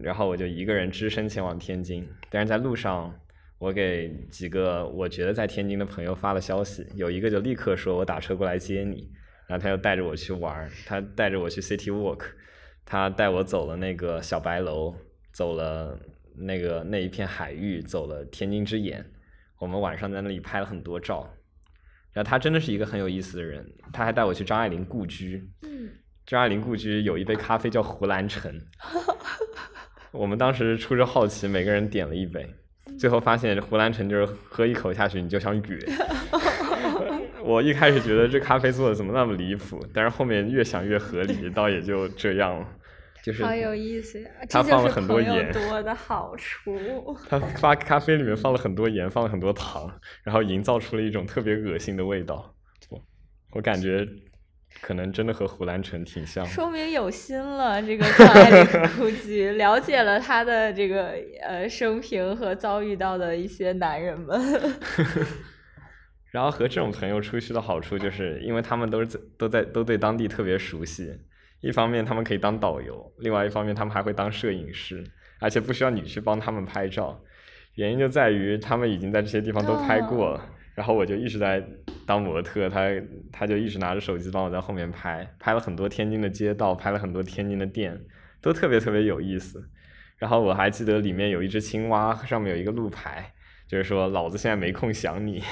[0.00, 3.18] 然后我就一个人只身前往天津，但是在路上，
[3.60, 9.12] 我给几个我觉得在天津的朋友发了消息，有一个就立刻说我打车过来接你，
[9.46, 12.22] 然后他又带着我去玩他带着我去 City Walk，
[12.86, 14.94] 他带我走了那个小白楼，
[15.30, 16.00] 走了
[16.34, 19.04] 那个那一片海域，走了天津之眼。
[19.58, 21.28] 我们晚上在那里拍了很多照。
[22.14, 25.46] 然后他真的是一个很有意思的人，他还带我去张爱玲故居。
[25.60, 25.90] 嗯，
[26.24, 28.58] 张爱玲故居有一杯咖啡叫湖蓝橙。
[30.12, 32.54] 我们当时出着好奇，每个人点了一杯，
[33.00, 35.78] 最后发现胡兰成就是喝一口下去你就想哕。
[37.42, 42.68] 我一开始觉得这咖啡做的怎么那么离谱，但是后面越想越合理，倒也就这样了。
[43.22, 44.30] 就是好有意思呀！
[44.50, 46.78] 他放了很多盐，多的好处。
[47.28, 49.90] 他发咖啡里面放了很多盐，放了很多糖，
[50.22, 52.54] 然后营造出了一种特别恶心的味道。
[52.90, 53.02] 我
[53.52, 54.06] 我感觉
[54.80, 56.44] 可能真的和胡兰成挺像。
[56.46, 58.66] 说明有心了，这个张爱玲
[58.96, 64.40] 估计了解了他的这个呃生平和遭遇到的一些男人们。
[66.32, 71.12] 然后和这种朋友出去的好处就是，因为他们都是在都在都对当地特别熟悉。
[71.60, 75.04] 一方面他们可以当导游，另外一方面他们还会当摄影师，
[75.40, 77.20] 而且不需要你去帮他们拍照。
[77.74, 80.46] 原因就在于他们已经在这些地方都拍过了，
[80.80, 81.62] 然后我就一直在
[82.06, 82.88] 当模特，他
[83.30, 88.00] 他就一直拿着手机帮我在后面拍，拍了很多天津的街道，拍了很多天津的店，
[88.40, 89.68] 都特别特别有意思。
[90.16, 93.30] 然后我还记得里面有一只青蛙，上面有一个路牌，
[93.68, 95.42] 就是说老子现在没空想你。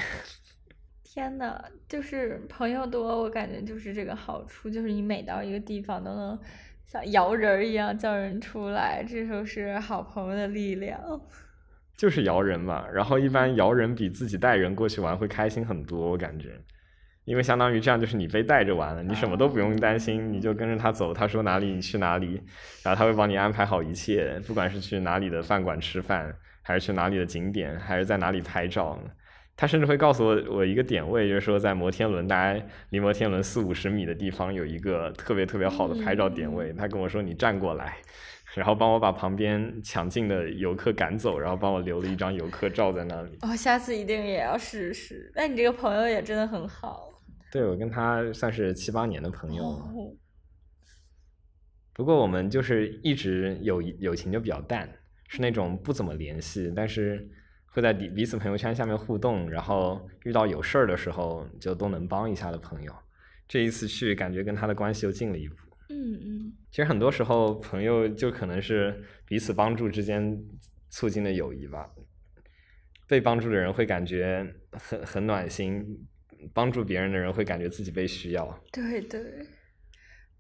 [1.05, 6.39] 天呐，就是朋友多，我感觉就是这个好处，就是你每到一个地方都能
[6.87, 10.99] 像摇人一样叫人出来，这就是好朋友的力量。
[11.99, 16.51] 就是摇人嘛，然后一般摇人比自己带人过去玩会开心很多，我感觉，
[17.25, 22.41] 因为相当于这样就是你被带着玩了，你什么都不用担心，你就跟着他走，他说哪里你去哪里，
[22.85, 26.33] 然后他会帮你安排好一切，不管是去哪里的饭馆吃饭，
[26.63, 28.97] 还是去哪里的景点，还是在哪里拍照。
[29.57, 36.73] 他甚至会告诉我我一个点位，就是说在摩天轮大概离摩天轮四五十米的地方有一个特别特别好的拍照点位。
[36.75, 37.97] 他跟我说你站过来，
[38.55, 43.39] 然后帮我把旁边抢镜的游客赶走，然后帮我留了一张游客照在那里。
[43.43, 45.31] 哦，下次一定也要试试。
[45.35, 47.09] 那你这个朋友也真的很好。
[47.53, 49.91] 对，我跟他算是七八年的朋友了。
[51.93, 54.89] 不过我们就是一直友友情就比较淡，
[55.29, 57.29] 是那种不怎么联系，但是。
[57.71, 62.93] 会在彼彼此朋友圈下面互动，然后遇到有事儿的时候就都能帮一下的朋友。
[63.47, 65.57] 这一次去，感觉跟他的关系又近了一步。
[65.89, 66.53] 嗯嗯。
[66.71, 70.39] 其实很多时候，朋友就可能是彼此帮助之间
[70.91, 71.91] 促进的友谊吧。
[73.07, 76.07] 被帮助的人会感觉很很暖心，
[76.53, 78.61] 帮助别人的人会感觉自己被需要。
[78.73, 79.47] 对对。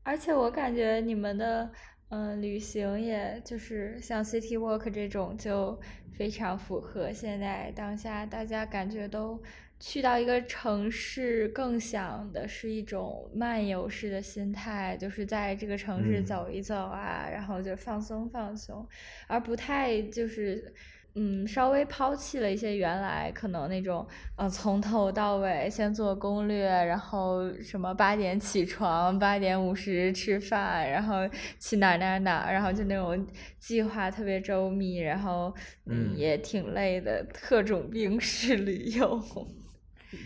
[0.02, 1.70] 而且我感觉你们的。
[2.10, 5.78] 嗯，旅行也就是像 City Walk 这种，就
[6.16, 9.38] 非常符合现在当下大家感觉都
[9.80, 18.86] 去到一个城市，更想的是一种漫游式的心态，就是在这个城市走一走啊，然后就放松放松，
[19.26, 20.74] 而不太就是。
[21.14, 33.26] 嗯，稍微抛弃了一些原来可能那种，呃，从头到尾先做攻略，然后什么八点起床，八点五十吃饭，然后去哪哪哪，然后就那种
[33.58, 35.52] 计划特别周密，然后
[35.86, 39.20] 嗯也挺累的特种兵式旅游。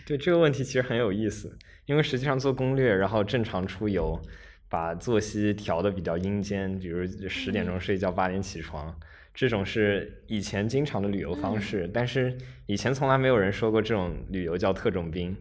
[0.06, 4.20] 对这个问题其实很有意思，因为实际上做攻略，然后正常出游，
[4.68, 8.94] 把作息调的比较阴间，比如十点钟睡觉，八点起床。
[9.34, 15.34] 这种是以前经常的旅游方式，但是以前从来没有人说过这种旅游叫特种兵，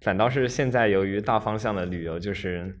[0.00, 2.78] 反倒是现在由于大方向的旅游就是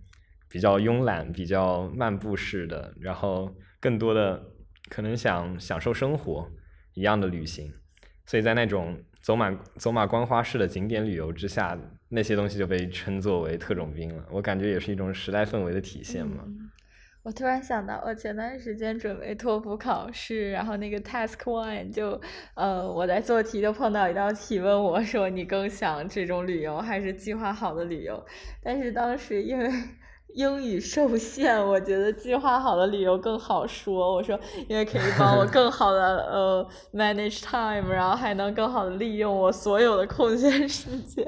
[0.48, 4.40] 比较慵懒、比较漫步式的，然后更多的
[4.88, 6.48] 可能想享受生活
[6.92, 7.72] 一样的旅行，
[8.24, 11.78] 所以在那种走马走马观花式的景点旅游之下，
[12.10, 14.22] 那些东西就被称作为特种兵了。
[14.30, 16.44] 我感觉也是一种时代氛围的体现嘛。
[17.22, 22.20] 我突然想到，我前段时间准备托福考试，然后那个 task one 就，
[22.54, 28.22] 呃，我在做题就碰到一道题，问我说你更想这种旅游还是计划好的旅游？
[28.62, 29.70] 但是当时因为
[30.34, 34.14] 英语受限，我觉得计划好的旅游更好说。
[34.14, 41.26] 我说因为可以帮我更好的呃 manage time，然后还能更好的利用我所有的空闲时间。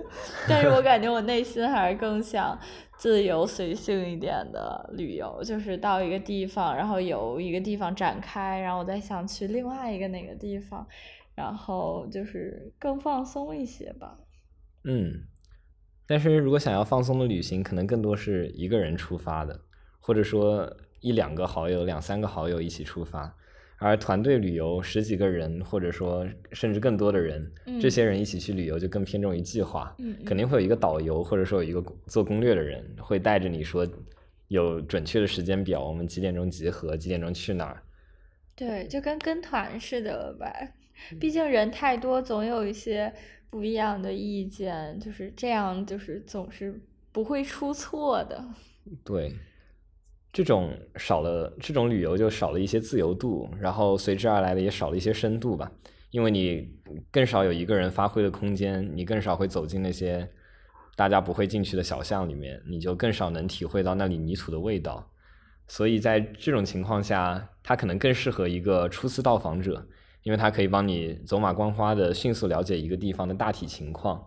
[0.48, 2.58] 但是我感觉我内心还是更想。
[2.98, 10.86] 自由随性一点的旅游，就是到一个地方，然后由一个地方展开，然后我再想去另外一个哪个地方，
[11.34, 14.16] 然后就是更放松一些吧。
[14.84, 15.12] 嗯，
[16.06, 19.60] 但是如果想要放松的旅行，可能更多是一个人出发的，
[20.00, 23.36] 或者说一两个好友、两三个好友一起出发。
[23.78, 33.86] 而团队旅游十几个人，或者说甚至更多的人，这些人一起去旅游就更偏重于计划，肯定会有一个导游，或者说有一个做攻略的人会带着你说
[34.48, 37.82] 有准确的时间表，我们几点钟集合，几点钟去哪儿。
[38.54, 40.50] 对，就跟跟团似的吧？
[41.20, 43.12] 毕竟人太多，总有一些
[43.50, 46.80] 不一样的意见，就是这样，就是总是
[47.12, 48.44] 不会出错的。
[49.04, 49.34] 对，
[50.32, 55.70] 这种少了，这种旅游就少了一些自由度，然后随之而来的也少了一些深度吧。
[56.10, 56.72] 因为你
[57.10, 60.28] 更少有一个人发挥的空间，你更少会走进那些
[60.94, 65.10] 大家不会进去的小巷里面，你就更少能体会到那里泥土的味道。
[65.66, 69.86] 所以在这种情况下，它可能更适合一个初次到访者，
[70.26, 74.26] 因为它可以帮你走马观花的迅速了解一个地方的大体情况，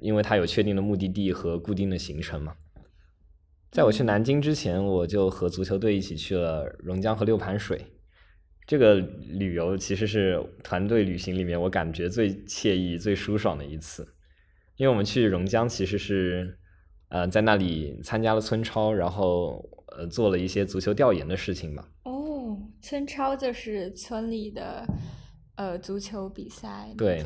[0.00, 2.54] 因为它有确定的目的地和固定的行程嘛。
[3.72, 7.86] 在我去南京之前，我就和足球队一起去了榕江和六盘水。
[8.68, 14.14] 这个旅游其实是团队旅行里面我感觉最惬意、最舒爽的一次，
[14.76, 16.56] 因为我们去榕江其实是，
[17.08, 21.84] 呃，在那里参加了村超，然后呃做了一些足球调研的事情嘛。
[22.04, 24.86] 哦，村超就是村里的
[25.56, 26.94] 呃足球比赛。
[26.96, 27.24] 对，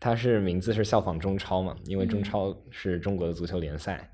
[0.00, 4.10] 它是名字是效仿中超嘛，因为中超是中国的足球联赛。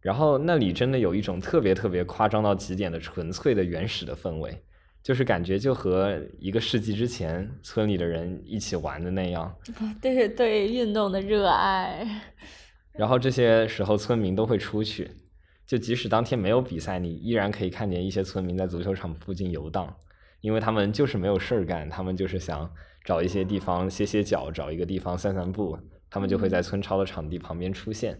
[0.00, 4.64] 然后那里真的有一种特别特别夸张到极点的纯粹的原始的氛围。
[5.02, 9.56] 就是感觉就和一个世纪之前村里的人一起玩的那样，
[9.98, 12.06] 对对运动的热爱。
[12.92, 15.10] 然后这些时候村民都会出去，
[15.66, 19.96] 就即使当天没有比赛，你依然可以看见一些村民在足球场附近游荡，
[20.40, 22.70] 因为他们就是没有事儿干，他们就是想
[23.04, 25.78] 找一些地方歇歇脚，找一个地方散散步，
[26.10, 28.18] 他们就会在村超的场地旁边出现。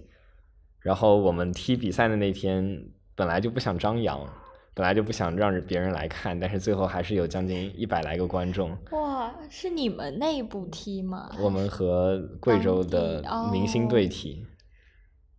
[0.81, 4.27] 然后我们踢比赛的那天本来就不想张扬。
[4.73, 8.71] 本来就不想让别人来看，但是最后还是有将近一百来个观众。
[8.93, 11.29] 哇，是你们内部踢吗？
[11.41, 14.47] 我们和贵州的明星队踢，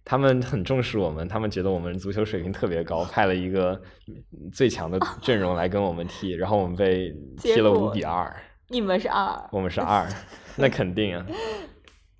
[0.03, 3.81] 他们很重视我们，他们觉得我们足球水平特别高，派了一个
[4.51, 8.35] 最强的阵容来跟我们踢，然后我们被 踢了五比二。
[8.67, 9.49] 你们是二？
[9.51, 10.07] 我们是二，
[10.57, 11.25] 那肯定啊。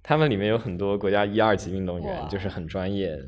[0.04, 3.26] 他们里面有很多国家一二级运动员，就是很专业的。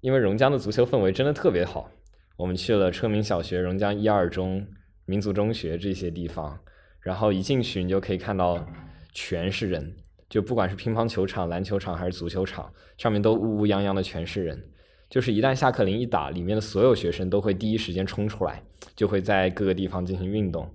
[0.00, 1.90] 因为榕江的足球氛围真的特别好。
[2.36, 4.66] 我们去了车鸣小学、榕江一二中、
[5.06, 6.58] 民族中学这些地方，
[7.00, 8.66] 然后一进去你就可以看到
[9.12, 9.94] 全是人，
[10.28, 14.62] 就不管是乒乓球场、篮球场还是足球场，上面都乌乌泱泱的全是人。
[15.10, 18.62] 就是一旦下课铃一打，里面的所有学生都会第一时间冲出来，
[18.96, 20.68] 就会在各个地方进行运动。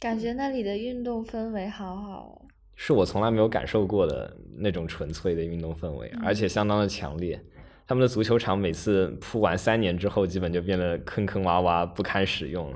[0.00, 2.42] 感觉那里的运动氛围好好，
[2.74, 7.40] 是我从来没有感受过的那种纯粹的运动氛围，而且相当的强烈。
[7.86, 12.72] 他们的足球场每次铺完三年之后，基本就变得坑坑洼洼不堪使用，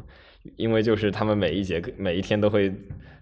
[0.56, 2.72] 因为就是他们每一节每一天都会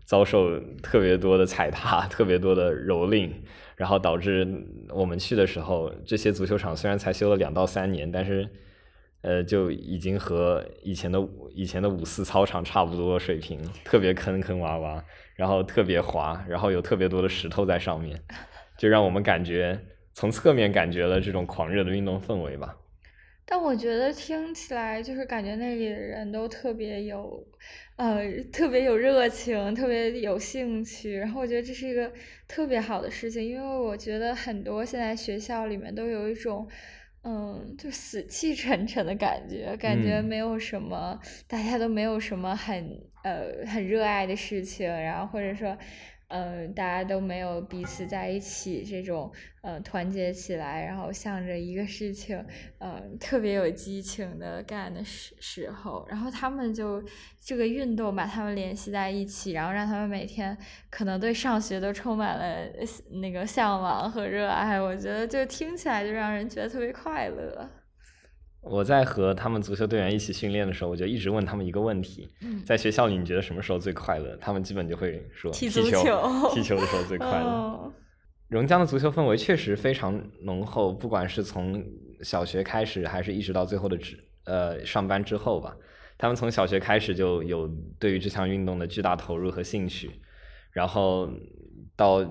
[0.05, 3.31] 遭受特别多的踩踏、 特别多的蹂躏，
[3.77, 4.47] 然后导致
[4.91, 8.49] 我们去的时候，这些足球场虽然才修了两到三年，但是
[9.23, 11.19] 呃就已经和以前的
[11.55, 15.03] 以前的五四操场差不多水平，特别坑坑洼洼，
[15.37, 18.21] 然后特别滑，然后有特别多的石头在上面，
[18.77, 19.79] 就让我们感觉。
[20.15, 22.77] 从侧面感觉了这种狂热的运动氛围吧，
[23.45, 27.47] 但我觉得听起来就是感觉那里的人都特别有，
[27.97, 31.15] 呃，特别有热情，特别有兴趣。
[31.17, 32.11] 然后我觉得这是一个
[32.49, 36.67] 特别好的事情，因为我觉得很多现在学校里面都有一种，
[37.25, 45.77] 嗯，就死气沉沉的感觉，感觉没有什么，大家都没有什么很呃很热爱的事情，然后或者说。
[46.33, 52.43] 嗯，大家都没有彼此在一起这种，呃，团结起来，然后向着一个事情，
[52.79, 57.05] 呃，特别有激情的干的时时候，然后他们就
[57.39, 60.57] 这个运动把他们联系在一起，然后让他们每天
[60.89, 62.67] 可能对上学都充满了
[63.11, 67.69] 那个向往和热爱，我觉得就听起来就让人觉得特别快乐。
[68.63, 72.29] 我在和他们足球队员一起训练的时候，我就一直问他们一个问题：
[72.65, 74.37] 在学校里，你觉得什么时候最快乐？
[74.37, 75.83] 他们基本就会说踢球，
[76.55, 77.93] 踢球的时候最快乐。
[78.49, 81.85] 榕江的足球氛围确实非常浓厚，不管是从
[82.23, 85.77] 小学开始，还是一直到最后的职呃上班之后吧。
[86.17, 90.09] 他们从小学开始就有对于这项运动的巨大投入和兴趣，
[90.71, 91.29] 然后
[91.97, 92.25] 到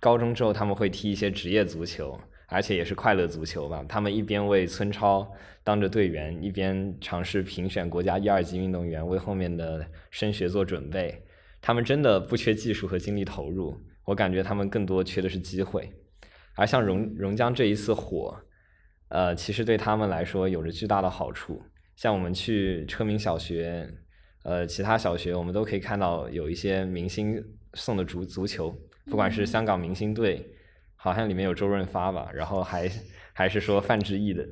[0.00, 2.18] 高中之后，他们会踢一些职业足球。
[2.48, 5.28] 而且也是快乐足球吧，他们一边为村超
[5.64, 11.22] 当着队员，一边尝试评选国家一二级运动员，为后面的升学做准备。
[11.60, 15.90] 他们真的不缺技术和精力投入，我感觉他们更多缺的是机会。
[16.54, 18.36] 而像榕榕江这一次火，
[19.08, 21.60] 呃，其实对他们来说有着巨大的好处。
[21.96, 23.92] 像我们去车鸣小学，
[24.44, 27.42] 呃，其他小学我们都可以看到有一些明星
[27.74, 28.72] 送的足足球，
[29.06, 30.48] 不管是香港明星队。
[31.06, 32.90] 好像里面有周润发吧，然后还
[33.32, 34.44] 还是说范志毅的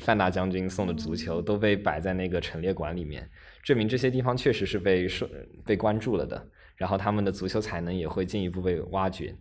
[0.00, 3.30] 范大将军送的足球，都被摆在那个陈列馆里面，
[3.62, 5.24] 证明这些地方确实是被受
[5.64, 6.44] 被关注了的。
[6.74, 9.32] 然后他们的足球才能也会进一步被挖掘。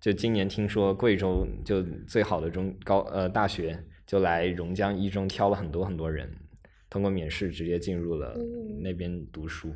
[0.00, 6.28] 就今年听说贵州就最好的中高呃大学就来榕江一中挑了很多很多人，
[6.90, 8.36] 通过免试直接进入了
[8.80, 9.72] 那边读书。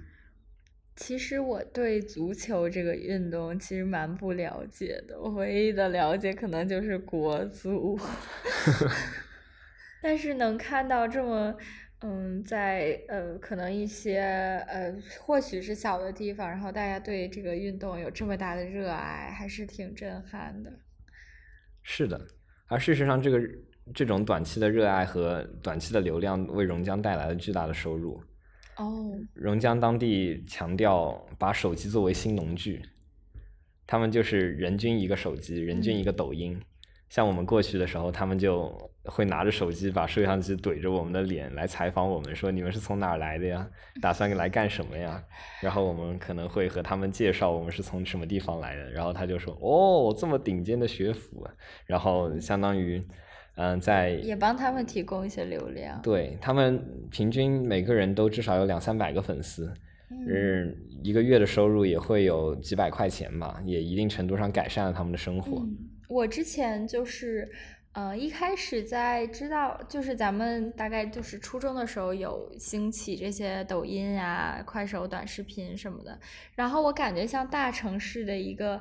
[1.00, 7.98] 其实我对足球这个运动其实蛮不了解的，我唯一的了解可能就是国足，
[10.02, 11.56] 但是能看到这么。
[12.02, 14.20] 嗯，在呃，可能一些
[14.66, 14.90] 呃，
[15.20, 20.72] 或许是小的地方，然后大家对这个运动有这么大的热爱，还是挺震撼的。
[21.82, 22.18] 是的，
[22.68, 23.38] 而事实上，这个
[23.94, 28.22] 这种短期的热爱和短期的流量，为榕江带来了巨大的收入。
[28.80, 29.12] 哦。
[29.34, 32.82] 榕江当地强调把手机作为新农具，
[33.86, 36.60] 他们就是人均一个手机，人均一个抖音。
[37.08, 38.72] 像我们过去的时候，他们就
[39.06, 43.68] 会拿着手机，把摄像机怼着我们的脸来采访我们，说你们是从哪儿来的呀？
[44.00, 45.20] 打算来干什么呀？
[45.60, 51.44] 然后我们可能会和他们介绍我们是从什么地方来的，然后他就说哦，这么顶尖的学府，
[51.84, 53.04] 然后相当于
[53.56, 56.00] 嗯，在也帮他们提供一些流量。
[56.02, 59.72] 对他们平均每个人都至少有两三百个粉丝，
[60.10, 65.66] 嗯，一个月的收入也会有几百块钱吧，也一定程度上改善了他们的生活。
[66.08, 67.48] 我之前就是，
[67.92, 76.18] 呃，一开始在知道，就是咱们大概就是初中的时候有兴起这些抖音啊、快手短视频什么的，
[76.54, 78.80] 然后我感觉像大城市的一个，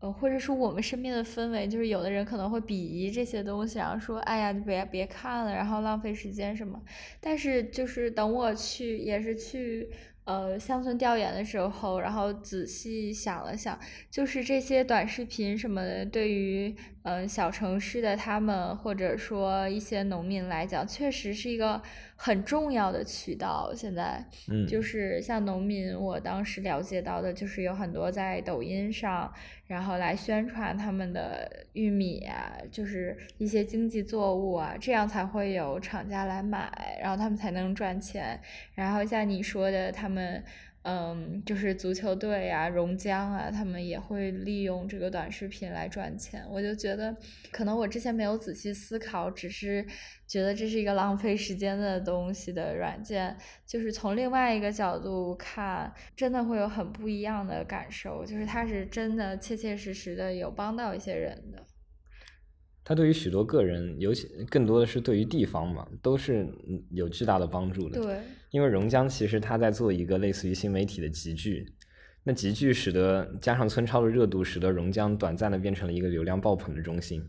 [0.00, 6.80] 呃，或者说我们身边的氛围，就是有的人可能会鄙夷这些东西，然后说，哎呀，你别别看了，然后浪费时间什么。
[7.20, 9.88] 但是就是等我去，也是去。
[10.24, 13.76] 呃，乡村调研的时候，然后仔细想了想，
[14.08, 16.72] 就是这些短视频什么的，对于
[17.02, 21.82] 嗯小城市的他们，或者说一些农民来讲，确实是一个
[22.22, 23.72] 很重要的渠道。
[23.74, 29.32] 现在，嗯，就是像农民，我当时了解到的，就是有很多在抖音上，
[29.66, 38.38] 然后来宣传他们的玉米啊，就是一些经济作物啊，这样才会有厂家来买，然后他们才能赚钱。
[38.74, 40.44] 然后像你说的，他们。
[40.82, 46.42] 嗯，就是足球队啊，榕江啊，他们也会利用这个短视频来赚钱。
[46.50, 47.14] 我就觉得，
[47.52, 49.86] 可能我之前没有仔细思考，只是
[50.26, 53.36] 觉得这是一个浪费时间的东西的软件。
[53.66, 61.66] 就是从另外一个角度看，真的会有很不一样的感受，就是它是真的切切实实的有帮到一些人的。
[62.84, 66.48] 它对于许多个人，尤其更多的是对于地方嘛，都是
[66.90, 68.02] 有巨大的帮助的。
[68.02, 68.18] 对，
[68.50, 71.66] 因为榕江其实它在做一个类似于新媒体的集聚，
[72.24, 77.22] 那集聚使得加上村超的热度，使得榕江短暂的变成了一个流量爆棚的中心。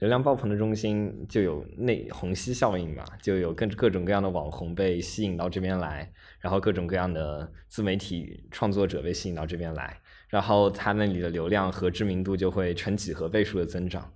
[0.00, 9.98] 流量爆棚的中心就有内虹吸效应嘛，就有各各种各样的网红被吸引到这边来，然后各种各样的自媒体创作者被吸引到这边来，
[10.28, 14.12] 然后它那里的流量和知名度就会呈几何倍数的增长。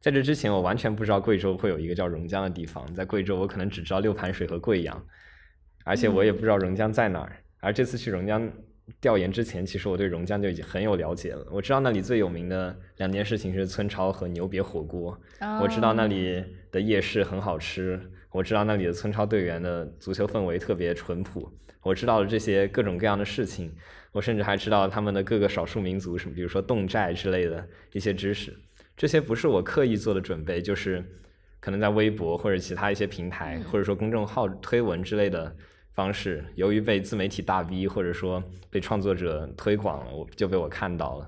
[0.00, 2.92] 在这之前，我完全不知道贵州会有一个叫榕江的地方。
[2.94, 5.06] 在贵州，我可能只知道六盘水和贵阳，
[5.84, 7.36] 而且我也不知道榕江在哪儿。
[7.60, 8.50] 而这次去榕江
[8.98, 11.46] 调研之前，其实我对榕江就已经很有了解了。
[11.50, 15.20] 我知道那里最有名的两件事情是村超和牛瘪火锅。
[15.60, 16.42] 我知道那里
[16.72, 18.00] 的夜市很好吃。
[18.30, 21.52] 我知道那里的村超队员的足球氛围特别淳朴。
[21.82, 23.70] 我知道了这些各种各样的事情。
[24.12, 28.56] 我甚至还知道他们的各个少数民族什么，比如说侗寨之类的一些知识。
[29.00, 31.02] 这些不是我刻意做的准备，就是
[31.58, 35.56] 可能在微博或者其他一些平台，或者说公众号推文之类的
[35.92, 41.26] 方式，由于被自媒体大 V 或者说被创作者推广了，我就被我看到了。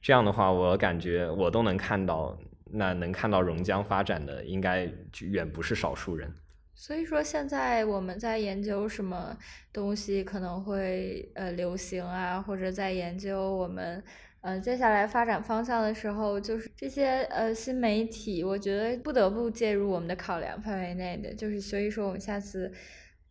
[0.00, 2.38] 这样的话，我感觉我都能看到，
[2.70, 4.90] 那能看到榕江发展的，应该
[5.20, 6.32] 远不是少数人。
[6.74, 9.36] 所以说，现在我们在研究什么
[9.74, 14.02] 东西可能会呃流行啊，或者在研究我们。
[14.42, 21.34] 嗯，接下来发展方向的时候，就是这些呃新媒体，我觉得不得不介入我们的考量范围内的。
[21.34, 22.72] 就是所以说，我们下次，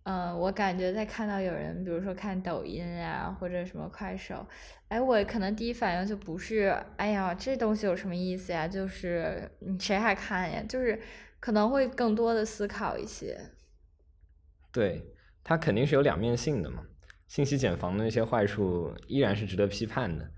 [0.04, 4.46] 嗯，我感觉在看到有人，比如说看抖音啊，或者什么快手，
[4.90, 8.68] 哎，我可能第一反应就不是，哎呀，这东西有什么意思呀？
[8.68, 10.64] 就是你谁还看呀？
[10.70, 11.02] 就是
[11.40, 13.36] 可能会更多的思考一些。
[14.72, 15.04] 对，
[15.44, 16.84] 它肯定是有两面性的嘛。
[17.28, 20.30] 信息茧房的那些坏处依然是值得批判的。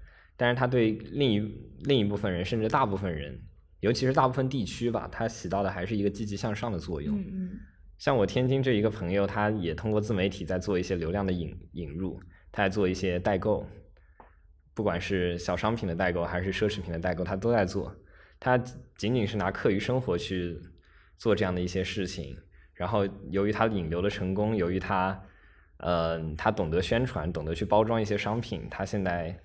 [0.42, 1.40] 但是它对另一
[1.82, 3.40] 另一部分人，甚至大部分人，
[3.82, 7.16] 尤其是大部分地区吧，它起到的还是一个积极向上的作用。
[7.16, 7.60] 嗯嗯。
[8.00, 12.20] 像我天津这一个朋友，他也通过自媒体在做一些流量的引引入，
[12.52, 13.70] 他在做一些代购，
[14.74, 17.96] 不管是小商品的代购还是奢侈品的代购，他都在做。
[18.40, 18.58] 他
[18.98, 20.60] 仅仅是拿课余生活去
[21.20, 22.36] 做这样的一些事情。
[22.74, 25.22] 然后由于他引流的成功，由于他，
[25.78, 29.40] 呃，他懂得宣传，懂得去包装一些商品，他现在，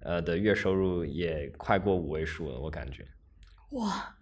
[0.00, 3.06] 呃的月收入也快过五位数了，我感觉。
[3.70, 4.16] 哇，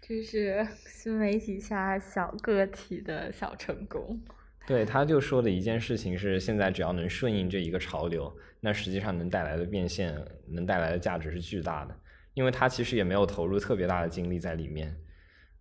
[0.00, 4.20] 这是新媒体下小个体的小成功。
[4.66, 10.14] 对，他就说的一件事情是，现在只要能顺应这一个潮流，那实际上能带来的变现，
[10.46, 11.98] 能带来的价值是巨大的。
[12.34, 14.94] 因为他其实也没有投入特别大的精力在里面，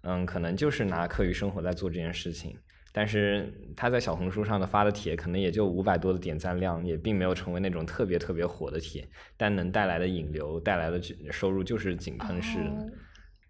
[0.02, 2.58] 嗯，可能就是拿课余生活在做这件事情。
[2.98, 11.00] 但是他在小红书上的发的帖，可能也就五百多的点赞量，也并没有成为那种特别特别火的帖，但能带来的引流、带来的
[11.32, 12.92] 收入就是井喷式的。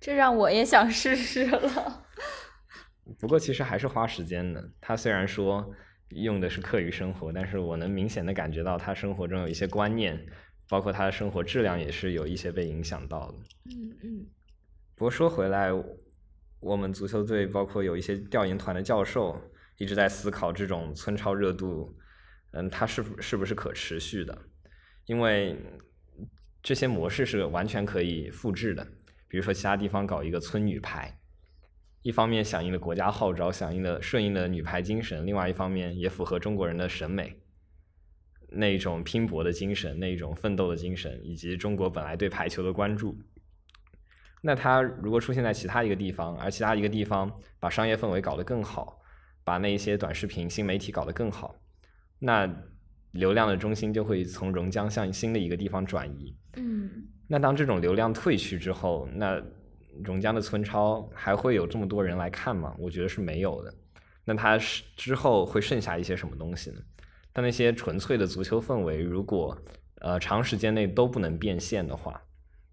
[0.01, 2.05] 这让我也想试试了。
[3.17, 4.69] 不过其实还是花时间的。
[4.81, 5.65] 他虽然说
[6.09, 10.19] 用的是课余生活，但是我能明显的感觉到他生活中有一些观念，
[10.67, 13.37] 包括他的生活质量也是有一些被影响到的。
[13.67, 14.25] 嗯嗯。
[14.93, 15.71] 不过说回来，
[16.59, 19.39] 我们足球队包括有一些调研团的教授
[19.77, 21.95] 一直在思考这种村超热度，
[22.51, 24.37] 嗯，它是是不是可持续的？
[25.05, 25.55] 因为
[26.61, 28.85] 这些模式是完全可以复制的。
[29.27, 31.19] 比如说其他地方搞一个村女排。
[32.03, 37.41] 一方面响应了国家号召，响应了顺应了女排精神；另外一方面也符合中国人的审美，
[38.49, 43.17] 那种拼搏的精神，那种奋斗的精神，以及中国本来对排球的关注。
[44.41, 48.99] 那它如果出现在其他一个地方，而其他一个地方把商业氛围搞得更好，
[49.43, 51.55] 把那一些短视频新媒体搞得更好，
[52.19, 52.47] 那
[53.11, 56.35] 流量的中心就会从榕江向新的一个地方转移。
[56.55, 56.89] 嗯。
[57.27, 59.41] 那当这种流量退去之后，那。
[60.03, 62.71] 榕江的村超还会有这么多人来看吗？
[62.77, 63.73] 我觉得是没有的。
[64.23, 66.77] 那它是之后会剩下一些什么东西呢？
[67.33, 69.59] 但那些纯粹的足球氛围，如果
[70.01, 72.21] 呃长时间内都不能变现的话，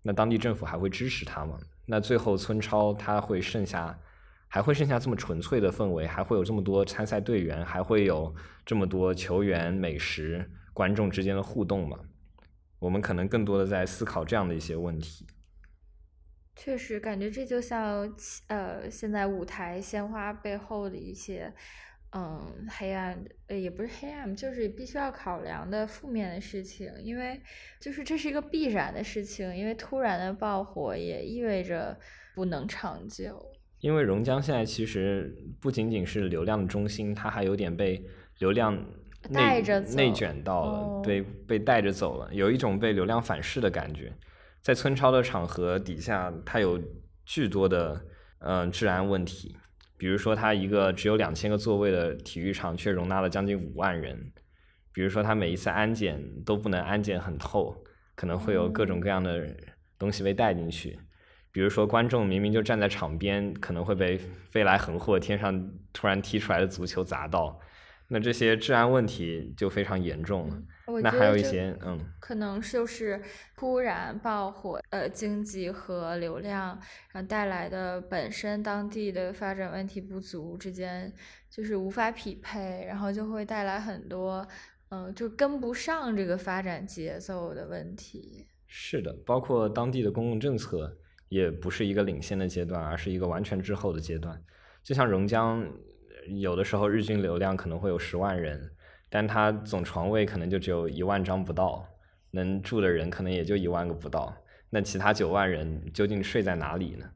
[0.07, 1.59] 那当地政府还会支持他吗？
[1.87, 3.99] 那最后村超他会剩下，
[4.49, 8.35] 还会剩下这么纯粹的氛围，还会有这么多参赛队员，还会有
[8.67, 11.99] 这么多球员、美食、观众之间的互动吗？
[12.79, 15.27] 我们可能更多的在思考这样的一些问题。
[16.55, 18.15] 确实，感觉这就像
[18.49, 21.53] 呃，现在舞台鲜花背后的一些
[22.17, 26.91] 嗯黑暗，呃也不是黑暗，就是必须要考量的负面的事情。
[27.03, 27.41] 因为
[27.81, 31.99] 就是这是一个必然的事情，因为突然的爆火也意味着
[32.35, 33.45] 不能长久。
[33.81, 38.03] 因为榕江现在其实不仅仅是流量的中心，它还有点被
[38.39, 38.75] 流量
[39.29, 39.61] 内
[39.95, 44.13] 内卷到了，被被带着走了，有一种被流量反噬的感觉。
[44.63, 46.81] 在村超的场合底下，它有
[47.27, 48.03] 巨多的
[48.39, 49.55] 嗯治安问题，
[49.97, 54.17] 比如说它一个只有两千个座位的体育场，却容纳了将近五万人；
[54.93, 57.85] 比如说它每一次安检都不能安检很透，
[58.15, 59.47] 可能会有各种各样的
[59.99, 60.99] 东西被带进去；
[61.53, 67.61] 比如说观众明明就站在场边，可能会被飞来横祸、天上突然踢出来的足球砸到。
[68.15, 70.63] 那这些治安问题就非常严重了。
[71.03, 73.21] 那还有一些，嗯，可能就是
[73.57, 76.79] 突然爆火，呃，经济和流量，
[77.11, 81.13] 然后带来的本身当地的发展问题不足之间，
[81.51, 84.47] 就是无法匹配，然后就会带来很多，
[84.91, 88.47] 嗯，就跟不上这个发展节奏的问题。
[88.69, 90.97] 是的，包括当地的公共政策
[91.29, 94.41] 也不是一个领先的阶段，而是一个完全滞后的阶段。
[94.85, 95.69] 就像榕江。
[96.29, 98.71] 有的时候日均流量可能会有十万人，
[99.11, 101.87] 但它总床位可能就只有一万张不到，
[102.31, 104.35] 能住的人可能也就一万个不到。
[104.71, 107.07] 那其他九万人究竟睡在哪里呢？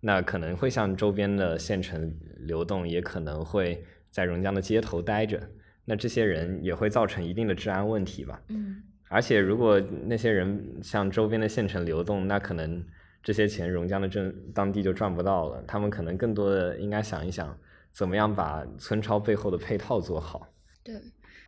[0.00, 5.40] 那可能会向周边的县城流动，也可能会在榕江的街头待着。
[5.84, 8.40] 那这些人也会造成一定的治安问题吧？
[8.48, 8.82] 嗯。
[9.08, 12.84] 而且如果那些人向周边的县城流动，那可能
[13.22, 15.62] 这些钱榕江的镇当地就赚不到了。
[15.66, 17.58] 他们可能更多的应该想一想。
[17.92, 20.46] 怎么样把村超背后的配套做好？
[20.82, 20.94] 对，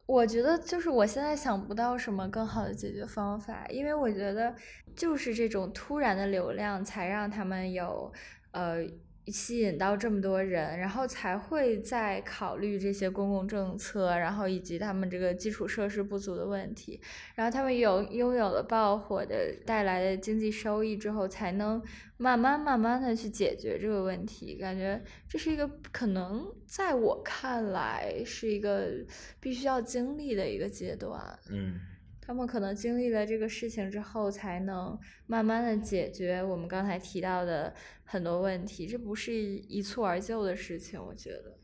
[0.07, 4.55] 我觉得就是我现在想不到什么更好的解决方法，因为我觉得
[4.97, 8.13] 就是这种突然的流量才让他们有
[8.53, 8.87] 呃。
[9.27, 17.01] 吸引到这么多人，然后才会再考虑这些公共政策，然后以及他们这个基础设施不足的问题，
[17.37, 21.81] 然后他们有拥有了爆火的带来的经济收益之后，才能
[22.17, 24.57] 慢慢慢慢的去解决这个问题。
[24.57, 28.91] 感觉这是一个可能在我看来是一个
[29.39, 31.39] 必须要经历的一个阶段。
[31.49, 31.79] 嗯。
[32.25, 34.97] 他们可能经历了这个事情之后，才能
[35.27, 38.87] 慢慢的解决我们刚才提到的很多问题。
[38.87, 41.59] 这不是一蹴而就的事情，我觉得。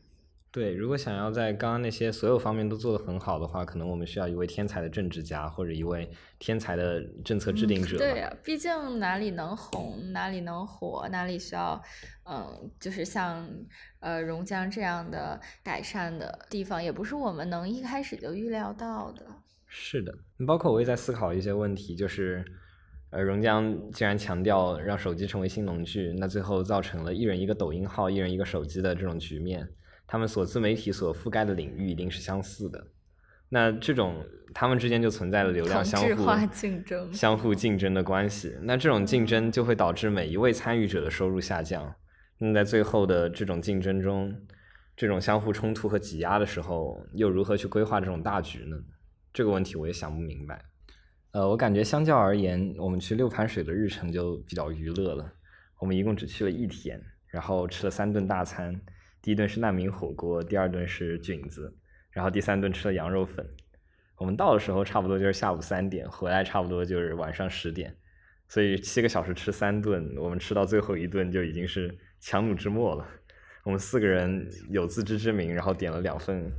[0.51, 7.97] 对，如果想要在刚刚那些所有方面都做得很好的话，可能我们需要一位天才的政治家，或者一位天才的政策制定者。
[8.01, 11.79] 对呀，毕竟哪里能红，哪里能火，哪里需要，
[12.25, 13.47] 嗯，就是像
[13.99, 19.25] 呃榕江这样的改善的地方，也不是我们能一开始就预料到的。
[19.71, 20.13] 是的，
[20.47, 22.43] 包括我也在思考一些问题，就是
[23.11, 29.69] 呃榕江既然强调让手机成为新农具，那最后造成了一人一个抖音号，一人一个手机的这种局面。
[30.07, 32.87] 他们所自媒体所覆盖的领域一定是相似的，
[33.49, 38.57] 那这种他们之间就存在了流量相互竞争、相互竞争的关系。
[38.63, 41.93] 那这种竞争就会导致每一位参与者的收入下降。
[42.39, 44.35] 那在最后的这种竞争中，
[44.97, 48.77] 这种相互冲突和挤压的时候，又如何去规划这种大局呢？
[49.39, 50.61] 这个问题我也想不明白。
[51.31, 55.31] 呃，我感觉相较而言，我们去六盘水的日程就比较娱乐了。
[55.79, 58.81] 我们一共只去了一天，然后吃了三顿大餐。
[59.21, 61.73] 第一顿是难民火锅，第二顿是菌子，
[62.11, 63.49] 然后第三顿吃了羊肉粉。
[64.17, 67.95] 我们到的时候差不多就是下午三点，回来差不多就是晚上十点，
[68.49, 73.07] 所以七个小时吃三顿，我们吃到最后一顿就已经是强弩之末了。
[73.63, 76.51] 我们四个人有自知之明，然后点了两份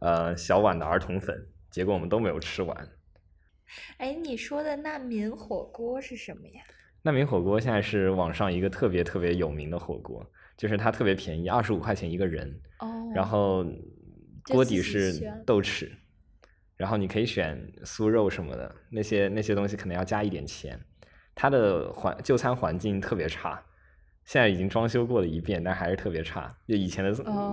[0.00, 2.88] 呃小碗的儿童粉，结果我们都没有吃完。
[3.98, 6.62] 哎，你说的难民火锅是什么呀？
[7.02, 10.24] 难民火锅现在是网上一个特别特别有名的火锅。
[10.56, 12.48] 就是它特别便宜，二十五块钱一个人，
[12.78, 13.62] 哦然后
[14.48, 15.92] 锅底是豆豉，
[16.78, 20.80] 然后你可以选酥肉什么的，那些那些东西可能要加一点钱。
[21.34, 23.62] 它的环就餐环境特别差，
[24.26, 26.52] 现在已经装修过了一遍，但还是特别差。
[26.66, 27.12] 就以前的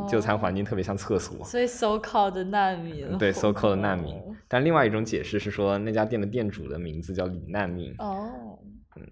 [0.10, 1.46] 就餐环境特别像厕所。
[1.46, 3.18] 所以 so called 难民。
[3.20, 4.20] 对，so called 难民。
[4.48, 7.94] 但另外一种解释是说，那家店的店主的名字叫李难民。
[8.00, 8.58] 哦。
[8.96, 9.08] 嗯，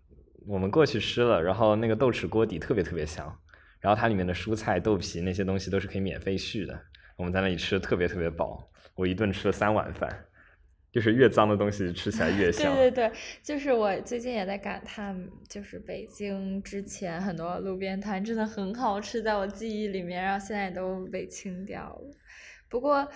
[0.48, 3.32] 我们过去吃了，然后那个豆豉锅底特别特别香。
[3.80, 6.80] 然后它里面的蔬菜、豆皮那些东西都是可以免费续的。
[7.16, 10.10] 我们在那里吃的特别特别饱，我一顿吃了三碗饭，
[10.92, 12.76] 就是越脏的东西吃起来越香。
[12.76, 13.12] 对对对，
[13.42, 22.16] 就是我最近也在感叹，就是北京之前很多路边摊真的很好吃，在我记忆里面，然后现在都被清掉了。
[22.72, 23.08] 不过。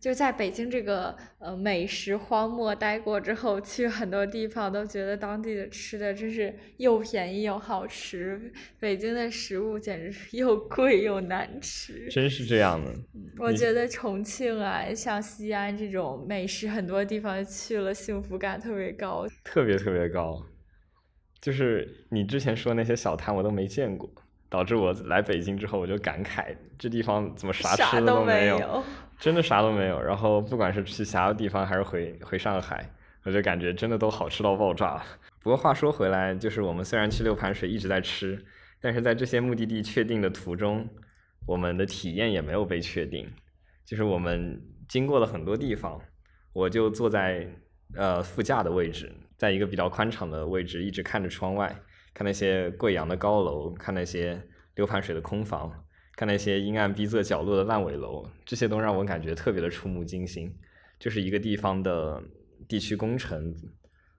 [0.00, 8.52] 就在北京这个呃美食荒漠待过之后，去很多地方都觉得当地的吃的真是又便宜又好吃。
[8.80, 12.08] 北京的食物简直是又贵又难吃。
[12.08, 12.92] 真是这样的。
[13.38, 19.24] 我觉得重庆啊，像西安这种美食，很多地方去了，幸福感特别高。
[19.44, 20.44] 特别特别高，
[21.40, 24.12] 就是你之前说那些小摊我都没见过，
[24.52, 28.84] 导致我来北京之后我就感慨，这地方怎么啥吃的都没有。
[29.18, 32.86] 真的啥都没有，然后不管是去其他地方还是回回上海，
[33.24, 35.02] 我就感觉真的都好吃到爆炸。
[35.40, 38.44] 不过话说回来，就是我们虽然去六盘水一直在吃，
[38.78, 40.86] 但是在这些目的地确定的途中，
[41.46, 43.26] 我们的体验也没有被确定。
[43.86, 45.98] 就是我们经过了很多地方，
[46.52, 47.48] 我就坐在
[47.96, 51.74] 呃副驾的位置，在一个比较宽敞的位置，一直看着窗外，
[52.14, 54.42] 看那些贵阳的高楼，看那些
[54.74, 55.84] 六盘水的空房。
[56.14, 60.54] 看那些阴暗逼仄角落的烂尾楼，这些都让我感觉特别的触目惊心。
[60.98, 62.22] 就是一个地方的
[62.68, 63.54] 地区工程，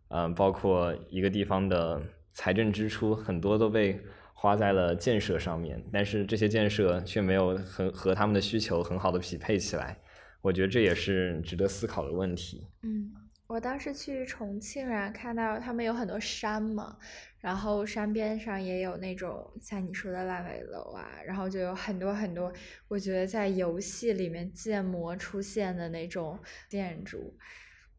[0.08, 2.02] 嗯，包括一个地方的
[2.34, 4.02] 财政支出，很多都被
[4.34, 10.00] 花在了建设上面，但是这些建设却没有很和他们的需求很好的匹配起来。
[10.42, 12.68] 我觉得这也是值得思考的问题。
[12.82, 13.14] 嗯。
[13.54, 16.98] 我当时去重庆啊，看到他们有很多山嘛，
[17.40, 22.52] 然后山边上也有那种像你说的烂尾楼啊，然后就有很多很多，
[22.88, 27.38] 我觉得在游戏里面建模出现的那种建筑，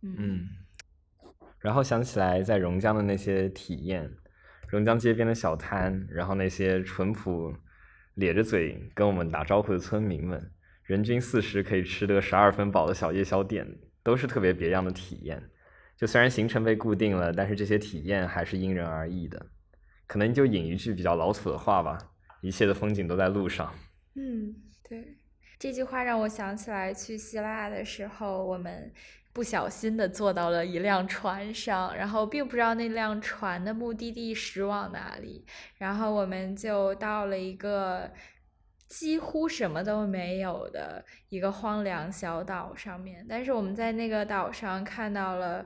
[0.02, 0.48] 嗯，
[1.61, 4.11] 然后想起来在榕江的那些体验，
[4.66, 7.55] 榕江街边的小摊，然后那些淳朴
[8.14, 10.50] 咧着嘴跟我们打招呼的村民们，
[10.82, 13.78] 人均四十可以吃得十二分饱的小夜宵店。
[14.05, 15.42] 都是特别别样的体验，
[15.96, 19.44] 就虽然行程被固定了，但是这些体验还是因人而异的。
[20.07, 21.98] 可能就引一句比较老土的话吧，
[22.42, 23.72] 一切的风景都在路上。
[24.14, 24.55] 嗯，
[24.86, 25.16] 对，
[25.59, 28.92] 这句话让我想起来去希腊的时候，我们
[29.32, 35.46] 不小心的坐到了一辆船上，然后并不知道那辆船的目的地驶往哪里，
[35.78, 38.12] 然后我们就到了一个。
[38.89, 45.64] 几乎什么都没有的一个荒凉小岛上面，但是我们在那个岛上看到了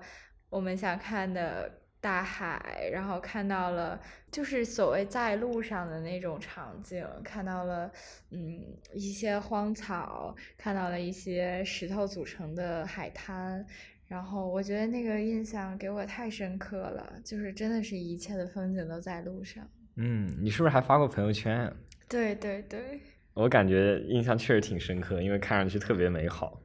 [0.49, 4.01] 我们想看的大海，然后看到了
[4.31, 7.91] 就是所谓在路上的那种场景，看到了
[8.31, 8.64] 嗯
[8.95, 13.66] 一些荒草，看到了一些石头组成的海滩，
[14.07, 19.69] 然后我觉得那个印象给我太深刻了，就是真的是一切的风景都在路上。
[19.97, 21.71] 嗯，你是不是还发过朋友圈？
[22.09, 23.01] 对对对，
[23.35, 26.61] 我感觉印象确实挺深刻，因为看上去特别美好。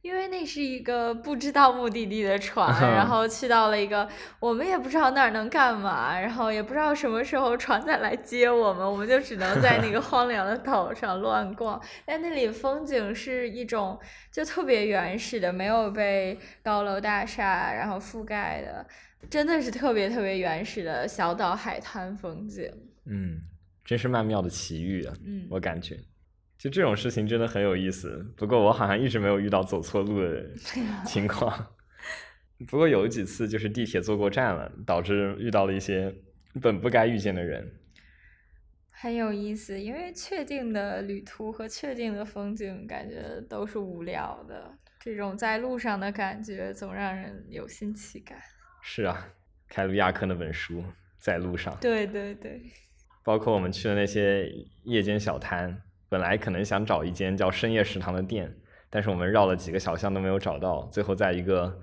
[0.00, 11.82] 因为那是一个不知道目的地的船，然后去到了一个我们也不知道那儿能干嘛，然后也不知道什么时候船再来接我们，我们就只能在那个荒凉的岛上乱逛。
[12.06, 13.98] 但那里风景是一种
[14.32, 18.86] 就特别原始的，没有被高楼大厦然后覆盖的，
[19.28, 22.72] 真的是特别特别原始的小岛海滩风景。
[23.04, 23.40] 嗯，
[23.88, 25.16] 真是曼妙的奇遇啊！
[25.24, 25.98] 嗯，我感觉。
[26.58, 30.44] 就这种事情真的很有意思，不过我好像一直没有遇到走错路的
[31.06, 31.74] 情况。
[32.68, 36.14] 不过有几次就是地铁坐过站了，导致遇到了一些
[36.60, 37.66] 本不该遇见的人。
[38.90, 44.70] 很有意思，因为确定的旅途和确定的风景，感觉都是无聊的。
[45.00, 48.38] 这种在路上的感觉总让人有新奇感。
[48.82, 49.28] 是啊，
[49.66, 50.84] 凯鲁亚克那本书
[51.16, 51.74] 在路上。
[51.80, 52.60] 对对对。
[53.28, 54.50] 包括我们去的那些
[54.84, 55.82] 夜间小摊。
[56.08, 58.50] 本来可能想找一间叫深夜食堂的店，
[58.88, 61.78] 但是我们绕了几个小巷都没有找到，最后在一个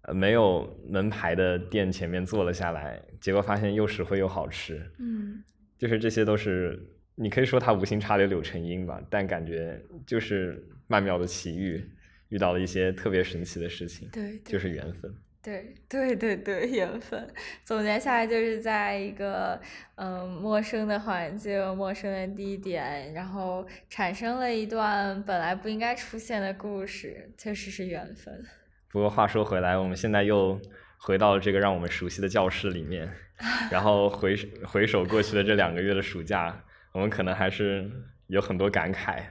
[0.00, 4.90] 呃没有门牌的店前面坐了下来，结果发现又实惠又好吃。
[4.98, 5.44] 嗯，
[5.76, 6.82] 就是这些都是
[7.16, 11.86] 你可以说它无心插柳柳成荫吧，但感觉就是曼妙的奇遇，
[12.30, 15.14] 遇到了一些特别神奇的事情，对，就是缘分。
[15.42, 17.26] 对对对对， 缘分。
[17.64, 19.58] 总结下来就是在一个
[19.94, 28.44] 嗯陌生的环境、陌生的地点，然后产生了一段本来不应该出现的故事，确实是缘分。
[28.90, 30.60] 不过话说回来，我们现在又
[30.98, 33.10] 回到了这个让我们熟悉的教室里面，
[33.72, 36.62] 然后回回首过去的这两个月的暑假，
[36.92, 37.90] 我们可能还是
[38.26, 39.22] 有很多感慨，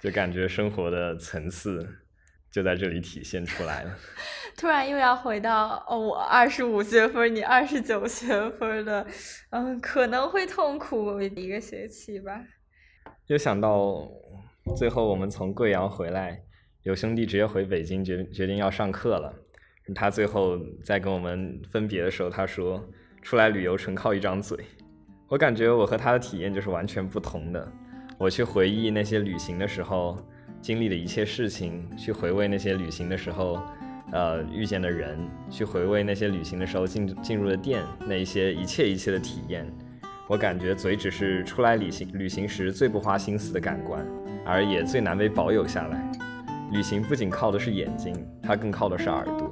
[0.00, 1.98] 就感觉生活的层次。
[2.50, 3.96] 就在这里体现出来了。
[4.60, 9.06] 突然又要回到哦，我二十五学分，你二十九学分的，
[9.48, 12.38] 嗯，可能会痛苦一个学期吧。
[13.28, 14.06] 又想到
[14.76, 16.42] 最后我们从贵阳回来，
[16.82, 19.34] 有兄弟直接回北京，决决定要上课了。
[19.94, 22.86] 他最后在跟我们分别的时候，他说
[23.22, 24.58] ：“出来旅游纯靠一张嘴。”
[25.26, 27.66] 我感觉我和他的体验就是完全不同的。
[28.18, 30.18] 我去回忆那些旅行的时候。
[30.60, 33.58] 经历的一切事情，去回味那些旅行的时候，
[34.12, 39.64] 呃，遇见的人，去回味那些旅行的时候进进入的店，那一些一切一切的体验，
[40.28, 44.04] 我感觉嘴只是出来旅行旅行时最不花心思的感官，
[44.44, 46.12] 而也最难被保有下来。
[46.72, 49.50] 旅行不仅靠的是眼睛，它更靠的是耳朵。